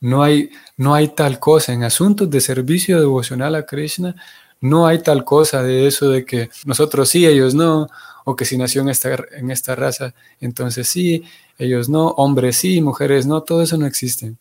no 0.00 0.22
hay, 0.22 0.48
no 0.78 0.94
hay 0.94 1.08
tal 1.08 1.38
cosa 1.38 1.74
en 1.74 1.84
asuntos 1.84 2.30
de 2.30 2.40
servicio 2.40 2.98
devocional 2.98 3.54
a 3.54 3.66
Krishna, 3.66 4.16
no 4.62 4.86
hay 4.86 5.00
tal 5.00 5.26
cosa 5.26 5.62
de 5.62 5.86
eso 5.88 6.08
de 6.08 6.24
que 6.24 6.48
nosotros 6.64 7.10
sí, 7.10 7.26
ellos 7.26 7.54
no, 7.54 7.86
o 8.24 8.34
que 8.34 8.46
si 8.46 8.56
nació 8.56 8.80
en 8.80 8.88
esta, 8.88 9.14
en 9.36 9.50
esta 9.50 9.74
raza, 9.74 10.14
entonces 10.40 10.88
sí, 10.88 11.22
ellos 11.58 11.90
no, 11.90 12.06
hombres 12.12 12.56
sí, 12.56 12.80
mujeres 12.80 13.26
no, 13.26 13.42
todo 13.42 13.60
eso 13.60 13.76
no 13.76 13.84
existe. 13.84 14.36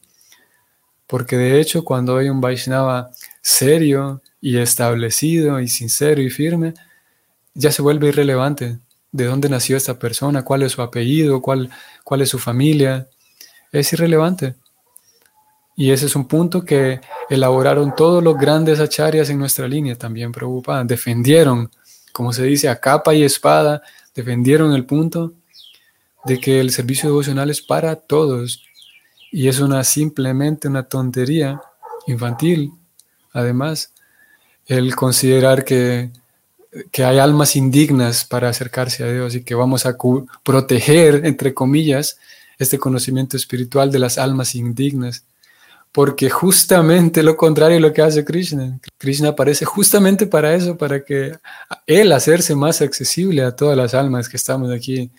Porque 1.07 1.37
de 1.37 1.59
hecho, 1.59 1.83
cuando 1.83 2.17
hay 2.17 2.29
un 2.29 2.41
Vaishnava 2.41 3.09
serio 3.41 4.21
y 4.41 4.57
establecido 4.57 5.59
y 5.59 5.69
sincero 5.69 6.21
y 6.21 6.29
firme, 6.29 6.73
ya 7.53 7.71
se 7.71 7.81
vuelve 7.81 8.09
irrelevante 8.09 8.79
de 9.11 9.25
dónde 9.25 9.49
nació 9.49 9.77
esta 9.77 9.97
persona, 9.97 10.43
cuál 10.43 10.63
es 10.63 10.73
su 10.73 10.81
apellido, 10.81 11.41
cuál, 11.41 11.69
cuál 12.03 12.21
es 12.21 12.29
su 12.29 12.39
familia. 12.39 13.07
Es 13.71 13.91
irrelevante. 13.93 14.55
Y 15.75 15.91
ese 15.91 16.07
es 16.07 16.15
un 16.15 16.27
punto 16.27 16.65
que 16.65 17.01
elaboraron 17.29 17.95
todos 17.95 18.23
los 18.23 18.37
grandes 18.37 18.79
acharyas 18.79 19.29
en 19.29 19.37
nuestra 19.37 19.67
línea, 19.67 19.95
también 19.95 20.31
preocupadas. 20.31 20.87
Defendieron, 20.87 21.71
como 22.11 22.33
se 22.33 22.43
dice, 22.43 22.67
a 22.67 22.79
capa 22.79 23.13
y 23.13 23.23
espada, 23.23 23.81
defendieron 24.15 24.73
el 24.73 24.85
punto 24.85 25.33
de 26.25 26.39
que 26.39 26.59
el 26.59 26.71
servicio 26.71 27.09
devocional 27.09 27.49
es 27.49 27.61
para 27.61 27.95
todos. 27.95 28.63
Y 29.31 29.47
es 29.47 29.59
una 29.59 29.83
simplemente 29.83 30.67
una 30.67 30.83
tontería 30.83 31.61
infantil, 32.07 32.71
además, 33.33 33.93
el 34.65 34.95
considerar 34.95 35.65
que, 35.65 36.11
que 36.91 37.03
hay 37.03 37.19
almas 37.19 37.55
indignas 37.55 38.25
para 38.25 38.49
acercarse 38.49 39.03
a 39.03 39.11
Dios 39.11 39.35
y 39.35 39.43
que 39.43 39.55
vamos 39.55 39.85
a 39.85 39.97
proteger, 40.43 41.25
entre 41.25 41.53
comillas, 41.53 42.17
este 42.57 42.79
conocimiento 42.79 43.37
espiritual 43.37 43.91
de 43.91 43.99
las 43.99 44.17
almas 44.17 44.55
indignas 44.55 45.23
porque 45.97 46.29
justamente 46.29 47.23
lo 47.23 47.35
contrario 47.35 47.77
es 47.77 47.81
lo 47.81 47.91
que 47.91 48.03
hace 48.03 48.23
Krishna. 48.23 48.79
Krishna 48.99 49.29
aparece 49.29 49.65
justamente 49.65 50.27
para 50.27 50.53
eso, 50.53 50.77
para 50.77 51.03
que 51.03 51.37
Él 51.87 52.11
hacerse 52.11 52.53
más 52.55 52.81
accesible 52.83 53.43
a 53.43 53.55
todas 53.55 53.75
las 53.75 53.95
almas 53.95 54.29
que 54.29 54.37
estamos 54.37 54.71
aquí 54.71 55.09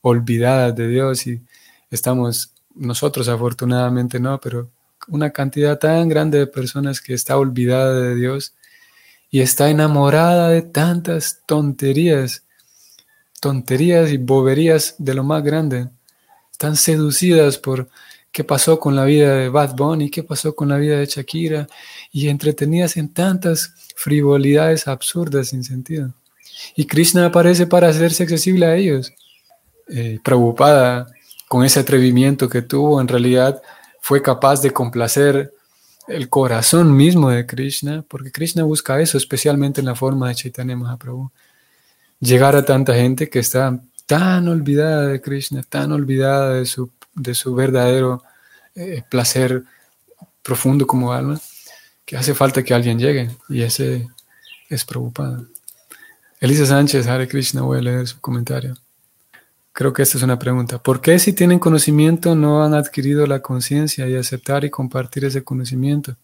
olvidadas 0.00 0.74
de 0.74 0.88
Dios 0.88 1.26
y 1.26 1.42
estamos 1.90 2.51
nosotros 2.74 3.28
afortunadamente 3.28 4.18
no, 4.20 4.40
pero 4.40 4.70
una 5.08 5.30
cantidad 5.30 5.78
tan 5.78 6.08
grande 6.08 6.38
de 6.38 6.46
personas 6.46 7.00
que 7.00 7.14
está 7.14 7.36
olvidada 7.36 8.00
de 8.00 8.14
Dios 8.14 8.54
y 9.30 9.40
está 9.40 9.70
enamorada 9.70 10.50
de 10.50 10.62
tantas 10.62 11.40
tonterías, 11.46 12.44
tonterías 13.40 14.10
y 14.10 14.18
boberías 14.18 14.94
de 14.98 15.14
lo 15.14 15.24
más 15.24 15.42
grande. 15.42 15.88
Están 16.50 16.76
seducidas 16.76 17.58
por 17.58 17.88
qué 18.30 18.44
pasó 18.44 18.78
con 18.78 18.94
la 18.94 19.04
vida 19.04 19.34
de 19.34 19.48
Bad 19.48 19.74
Bunny, 19.74 20.10
qué 20.10 20.22
pasó 20.22 20.54
con 20.54 20.68
la 20.68 20.76
vida 20.76 20.98
de 20.98 21.06
Shakira, 21.06 21.66
y 22.12 22.28
entretenidas 22.28 22.96
en 22.96 23.12
tantas 23.12 23.74
frivolidades 23.96 24.86
absurdas 24.86 25.48
sin 25.48 25.64
sentido. 25.64 26.14
Y 26.76 26.86
Krishna 26.86 27.26
aparece 27.26 27.66
para 27.66 27.88
hacerse 27.88 28.22
accesible 28.22 28.66
a 28.66 28.76
ellos. 28.76 29.12
Eh, 29.88 30.20
Prabhupada, 30.22 31.08
con 31.52 31.66
ese 31.66 31.80
atrevimiento 31.80 32.48
que 32.48 32.62
tuvo, 32.62 32.98
en 32.98 33.08
realidad 33.08 33.60
fue 34.00 34.22
capaz 34.22 34.62
de 34.62 34.70
complacer 34.70 35.52
el 36.08 36.30
corazón 36.30 36.96
mismo 36.96 37.28
de 37.28 37.44
Krishna, 37.44 38.02
porque 38.08 38.32
Krishna 38.32 38.62
busca 38.62 38.98
eso, 38.98 39.18
especialmente 39.18 39.82
en 39.82 39.86
la 39.86 39.94
forma 39.94 40.28
de 40.28 40.34
Chaitanya 40.34 40.76
Mahaprabhu. 40.76 41.30
Llegar 42.20 42.56
a 42.56 42.64
tanta 42.64 42.94
gente 42.94 43.28
que 43.28 43.38
está 43.38 43.78
tan 44.06 44.48
olvidada 44.48 45.08
de 45.08 45.20
Krishna, 45.20 45.62
tan 45.62 45.92
olvidada 45.92 46.54
de 46.54 46.64
su 46.64 46.90
de 47.14 47.34
su 47.34 47.54
verdadero 47.54 48.22
eh, 48.74 49.02
placer 49.10 49.62
profundo 50.42 50.86
como 50.86 51.12
alma, 51.12 51.38
que 52.06 52.16
hace 52.16 52.32
falta 52.32 52.62
que 52.62 52.72
alguien 52.72 52.98
llegue 52.98 53.28
y 53.50 53.60
ese 53.60 54.08
es 54.70 54.86
preocupado. 54.86 55.44
Elisa 56.40 56.64
Sánchez, 56.64 57.06
Hare 57.08 57.28
Krishna, 57.28 57.60
voy 57.60 57.80
a 57.80 57.82
leer 57.82 58.08
su 58.08 58.18
comentario. 58.22 58.74
Creo 59.72 59.92
que 59.92 60.02
esta 60.02 60.18
es 60.18 60.22
una 60.22 60.38
pregunta. 60.38 60.82
¿Por 60.82 61.00
qué 61.00 61.18
si 61.18 61.32
tienen 61.32 61.58
conocimiento 61.58 62.34
no 62.34 62.62
han 62.62 62.74
adquirido 62.74 63.26
la 63.26 63.40
conciencia 63.40 64.06
y 64.06 64.16
aceptar 64.16 64.64
y 64.64 64.70
compartir 64.70 65.24
ese 65.24 65.42
conocimiento? 65.42 66.16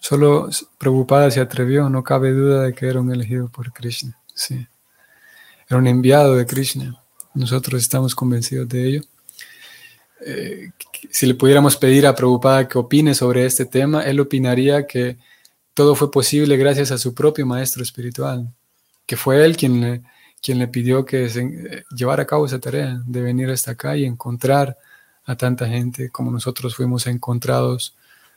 Solo 0.00 0.48
preocupada 0.78 1.30
se 1.32 1.40
atrevió, 1.40 1.90
no 1.90 2.04
cabe 2.04 2.30
duda 2.30 2.62
de 2.62 2.74
que 2.74 2.86
era 2.86 3.00
un 3.00 3.12
elegido 3.12 3.48
por 3.48 3.72
Krishna. 3.72 4.16
Sí. 4.32 4.66
Era 5.68 5.78
un 5.78 5.88
enviado 5.88 6.36
de 6.36 6.46
Krishna. 6.46 7.02
Nosotros 7.34 7.82
estamos 7.82 8.14
convencidos 8.14 8.68
de 8.68 8.86
ello. 8.86 9.02
Eh, 10.24 10.70
si 11.10 11.26
le 11.26 11.34
pudiéramos 11.34 11.76
pedir 11.76 12.06
a 12.06 12.14
Prabhupada 12.14 12.68
que 12.68 12.78
opine 12.78 13.14
sobre 13.14 13.44
este 13.44 13.66
tema, 13.66 14.02
él 14.02 14.20
opinaría 14.20 14.86
que 14.86 15.18
todo 15.74 15.96
fue 15.96 16.10
posible 16.10 16.56
gracias 16.56 16.92
a 16.92 16.98
su 16.98 17.14
propio 17.14 17.44
maestro 17.46 17.82
espiritual, 17.82 18.48
que 19.06 19.16
fue 19.16 19.44
él 19.44 19.56
quien 19.56 19.80
le, 19.80 20.02
quien 20.42 20.58
le 20.58 20.68
pidió 20.68 21.04
que 21.04 21.26
eh, 21.26 21.84
llevara 21.94 22.22
a 22.22 22.26
cabo 22.26 22.46
esa 22.46 22.58
tarea 22.58 23.00
de 23.04 23.22
venir 23.22 23.50
hasta 23.50 23.72
acá 23.72 23.96
y 23.96 24.04
encontrar 24.04 24.76
a 25.24 25.36
tanta 25.36 25.66
gente 25.66 26.10
como 26.10 26.30
nosotros 26.30 26.76
fuimos 26.76 27.06
encontrados 27.06 27.96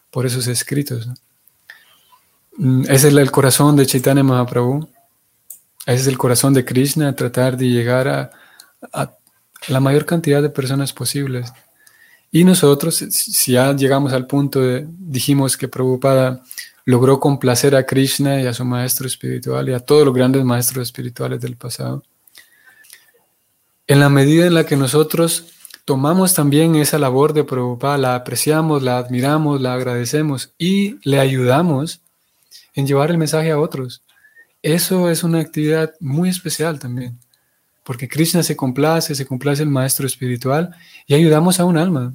por 0.10 0.26
esos 0.26 0.48
escritos. 0.48 1.08
Mm, 2.58 2.84
ese 2.84 3.08
es 3.10 3.14
el 3.14 3.32
corazón 3.32 3.76
de 3.76 3.86
Chaitanya 3.86 4.24
Mahaprabhu, 4.24 4.90
ese 5.86 6.02
es 6.02 6.08
el 6.08 6.18
corazón 6.18 6.54
de 6.54 6.66
Krishna, 6.66 7.16
tratar 7.16 7.58
de 7.58 7.70
llegar 7.70 8.08
a, 8.08 8.32
a 8.92 9.14
la 9.68 9.80
mayor 9.80 10.06
cantidad 10.06 10.42
de 10.42 10.50
personas 10.50 10.94
posibles. 10.94 11.52
Y 12.32 12.44
nosotros, 12.44 12.96
si 12.96 13.54
ya 13.54 13.74
llegamos 13.74 14.14
al 14.14 14.28
punto 14.28 14.62
de, 14.62 14.86
dijimos 14.88 15.58
que 15.58 15.68
Prabhupada 15.68 16.44
logró 16.90 17.20
complacer 17.20 17.76
a 17.76 17.86
Krishna 17.86 18.42
y 18.42 18.48
a 18.48 18.54
su 18.54 18.66
maestro 18.66 19.06
espiritual 19.06 19.70
y 19.70 19.74
a 19.74 19.80
todos 19.80 20.06
los 20.06 20.14
grandes 20.14 20.44
maestros 20.44 20.88
espirituales 20.88 21.40
del 21.40 21.56
pasado, 21.56 22.04
en 23.88 24.00
la 24.00 24.10
medida 24.10 24.46
en 24.48 24.54
la 24.54 24.66
que 24.66 24.76
nosotros 24.76 25.46
tomamos 25.86 26.34
también 26.34 26.76
esa 26.76 26.98
labor 26.98 27.34
de 27.34 27.44
Prabhupada, 27.44 27.98
la 27.98 28.16
apreciamos, 28.16 28.82
la 28.82 28.98
admiramos, 28.98 29.62
la 29.62 29.74
agradecemos 29.74 30.54
y 30.58 30.98
le 31.08 31.20
ayudamos 31.20 32.02
en 32.74 32.88
llevar 32.88 33.12
el 33.12 33.18
mensaje 33.18 33.52
a 33.52 33.60
otros. 33.60 34.02
Eso 34.62 35.10
es 35.10 35.24
una 35.24 35.40
actividad 35.40 35.94
muy 36.00 36.30
especial 36.30 36.80
también 36.80 37.20
porque 37.90 38.08
Krishna 38.08 38.44
se 38.44 38.56
complace, 38.56 39.16
se 39.16 39.26
complace 39.26 39.64
el 39.64 39.70
maestro 39.70 40.06
espiritual 40.06 40.76
y 41.08 41.16
ayudamos 41.16 41.60
a 41.60 41.66
un 41.66 41.76
alma. 41.76 42.14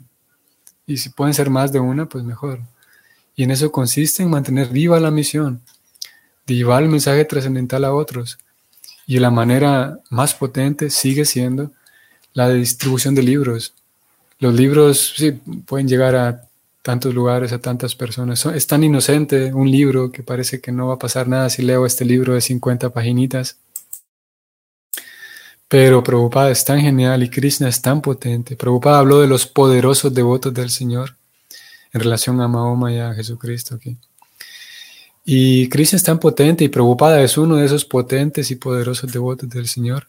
Y 0.86 0.98
si 0.98 1.08
pueden 1.08 1.34
ser 1.34 1.50
más 1.50 1.72
de 1.72 1.80
una, 1.80 2.06
pues 2.08 2.22
mejor. 2.22 2.60
Y 3.36 3.42
en 3.42 3.50
eso 3.50 3.72
consiste 3.72 4.22
en 4.22 4.30
mantener 4.30 4.68
viva 4.68 5.00
la 5.00 5.10
misión, 5.10 5.60
de 6.46 6.54
llevar 6.54 6.82
el 6.82 6.88
mensaje 6.88 7.24
trascendental 7.24 7.84
a 7.84 7.94
otros. 7.94 8.38
Y 9.06 9.18
la 9.18 9.30
manera 9.30 9.98
más 10.10 10.34
potente 10.34 10.90
sigue 10.90 11.24
siendo 11.24 11.72
la 12.32 12.48
de 12.48 12.56
distribución 12.56 13.14
de 13.14 13.22
libros. 13.22 13.74
Los 14.38 14.54
libros 14.54 15.14
sí 15.16 15.32
pueden 15.66 15.88
llegar 15.88 16.14
a 16.16 16.48
tantos 16.82 17.14
lugares, 17.14 17.52
a 17.52 17.58
tantas 17.58 17.94
personas. 17.94 18.44
Es 18.46 18.66
tan 18.66 18.84
inocente 18.84 19.52
un 19.54 19.70
libro 19.70 20.12
que 20.12 20.22
parece 20.22 20.60
que 20.60 20.70
no 20.70 20.88
va 20.88 20.94
a 20.94 20.98
pasar 20.98 21.26
nada 21.28 21.48
si 21.48 21.62
leo 21.62 21.86
este 21.86 22.04
libro 22.04 22.34
de 22.34 22.40
50 22.40 22.90
paginitas. 22.90 23.56
Pero 25.66 26.04
Prabhupada 26.04 26.50
es 26.50 26.64
tan 26.64 26.80
genial 26.80 27.22
y 27.22 27.30
Krishna 27.30 27.68
es 27.68 27.80
tan 27.80 28.02
potente. 28.02 28.54
Prabhupada 28.54 28.98
habló 28.98 29.20
de 29.20 29.28
los 29.28 29.46
poderosos 29.46 30.12
devotos 30.12 30.52
del 30.52 30.70
Señor 30.70 31.16
en 31.94 32.00
relación 32.00 32.40
a 32.40 32.48
Mahoma 32.48 32.92
y 32.92 32.98
a 32.98 33.14
Jesucristo 33.14 33.76
aquí. 33.76 33.96
Y 35.24 35.68
Krishna 35.68 35.96
es 35.96 36.02
tan 36.02 36.18
potente 36.18 36.64
y 36.64 36.68
Prabhupada 36.68 37.22
es 37.22 37.38
uno 37.38 37.56
de 37.56 37.64
esos 37.64 37.84
potentes 37.84 38.50
y 38.50 38.56
poderosos 38.56 39.10
devotos 39.10 39.48
del 39.48 39.68
Señor, 39.68 40.08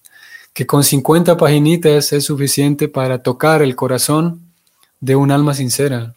que 0.52 0.66
con 0.66 0.84
50 0.84 1.38
paginitas 1.38 2.12
es 2.12 2.26
suficiente 2.26 2.90
para 2.90 3.20
tocar 3.20 3.62
el 3.62 3.76
corazón 3.76 4.42
de 5.00 5.16
un 5.16 5.32
alma 5.32 5.54
sincera. 5.54 6.16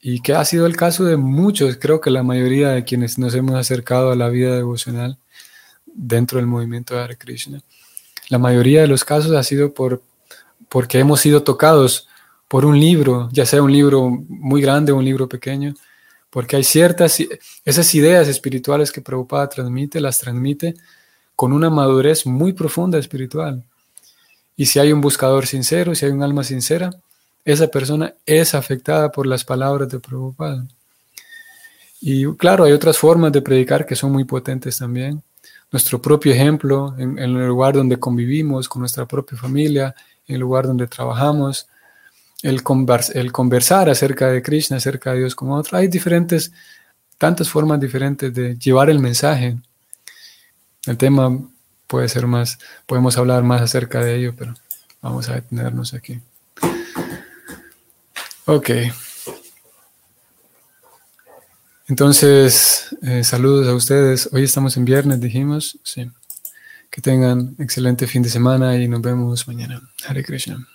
Y 0.00 0.20
que 0.20 0.34
ha 0.34 0.44
sido 0.44 0.66
el 0.66 0.74
caso 0.74 1.04
de 1.04 1.16
muchos, 1.16 1.76
creo 1.76 2.00
que 2.00 2.10
la 2.10 2.24
mayoría 2.24 2.70
de 2.70 2.82
quienes 2.82 3.18
nos 3.18 3.34
hemos 3.34 3.54
acercado 3.54 4.10
a 4.10 4.16
la 4.16 4.30
vida 4.30 4.56
devocional 4.56 5.18
dentro 5.86 6.38
del 6.38 6.46
movimiento 6.46 6.94
de 6.94 7.02
Hare 7.02 7.18
Krishna. 7.18 7.62
La 8.30 8.38
mayoría 8.38 8.80
de 8.80 8.88
los 8.88 9.04
casos 9.04 9.32
ha 9.32 9.42
sido 9.42 9.74
por, 9.74 10.02
porque 10.68 10.98
hemos 10.98 11.20
sido 11.20 11.42
tocados 11.42 12.08
por 12.52 12.66
un 12.66 12.78
libro, 12.78 13.30
ya 13.32 13.46
sea 13.46 13.62
un 13.62 13.72
libro 13.72 14.10
muy 14.28 14.60
grande 14.60 14.92
o 14.92 14.96
un 14.98 15.04
libro 15.06 15.26
pequeño, 15.26 15.72
porque 16.28 16.56
hay 16.56 16.64
ciertas, 16.64 17.16
esas 17.64 17.94
ideas 17.94 18.28
espirituales 18.28 18.92
que 18.92 19.00
Prabhupada 19.00 19.48
transmite, 19.48 20.02
las 20.02 20.18
transmite 20.18 20.74
con 21.34 21.54
una 21.54 21.70
madurez 21.70 22.26
muy 22.26 22.52
profunda 22.52 22.98
espiritual. 22.98 23.64
Y 24.54 24.66
si 24.66 24.78
hay 24.78 24.92
un 24.92 25.00
buscador 25.00 25.46
sincero, 25.46 25.94
si 25.94 26.04
hay 26.04 26.12
un 26.12 26.22
alma 26.22 26.44
sincera, 26.44 26.90
esa 27.42 27.68
persona 27.68 28.12
es 28.26 28.54
afectada 28.54 29.10
por 29.10 29.26
las 29.26 29.46
palabras 29.46 29.88
de 29.88 29.98
Prabhupada. 29.98 30.66
Y 32.02 32.26
claro, 32.36 32.64
hay 32.64 32.72
otras 32.72 32.98
formas 32.98 33.32
de 33.32 33.40
predicar 33.40 33.86
que 33.86 33.96
son 33.96 34.12
muy 34.12 34.24
potentes 34.24 34.76
también. 34.76 35.22
Nuestro 35.70 36.02
propio 36.02 36.34
ejemplo 36.34 36.94
en, 36.98 37.18
en 37.18 37.34
el 37.34 37.46
lugar 37.46 37.72
donde 37.72 37.98
convivimos, 37.98 38.68
con 38.68 38.80
nuestra 38.80 39.06
propia 39.06 39.38
familia, 39.38 39.94
en 40.28 40.34
el 40.34 40.42
lugar 40.42 40.66
donde 40.66 40.86
trabajamos, 40.86 41.66
el, 42.42 42.62
conversar 42.62 43.88
acerca 43.88 44.28
de 44.28 44.42
Krishna, 44.42 44.76
acerca 44.76 45.12
de 45.12 45.20
Dios 45.20 45.34
como 45.34 45.54
otro. 45.54 45.78
Hay 45.78 45.88
diferentes, 45.88 46.52
tantas 47.18 47.48
formas 47.48 47.80
diferentes 47.80 48.32
de 48.34 48.56
llevar 48.56 48.90
el 48.90 48.98
mensaje. 48.98 49.58
El 50.86 50.96
tema 50.96 51.38
puede 51.86 52.08
ser 52.08 52.26
más, 52.26 52.58
podemos 52.86 53.16
hablar 53.16 53.42
más 53.44 53.62
acerca 53.62 54.02
de 54.04 54.16
ello, 54.16 54.34
pero 54.36 54.54
vamos 55.00 55.28
a 55.28 55.34
detenernos 55.34 55.94
aquí. 55.94 56.20
Ok. 58.46 58.70
Entonces, 61.88 62.96
eh, 63.02 63.22
saludos 63.22 63.68
a 63.68 63.74
ustedes. 63.74 64.28
Hoy 64.32 64.44
estamos 64.44 64.76
en 64.76 64.84
viernes, 64.84 65.20
dijimos. 65.20 65.78
Sí. 65.84 66.10
Que 66.90 67.00
tengan 67.00 67.54
excelente 67.58 68.06
fin 68.06 68.22
de 68.22 68.30
semana 68.30 68.76
y 68.76 68.88
nos 68.88 69.00
vemos 69.00 69.46
mañana. 69.46 69.80
Hare 70.06 70.24
Krishna. 70.24 70.66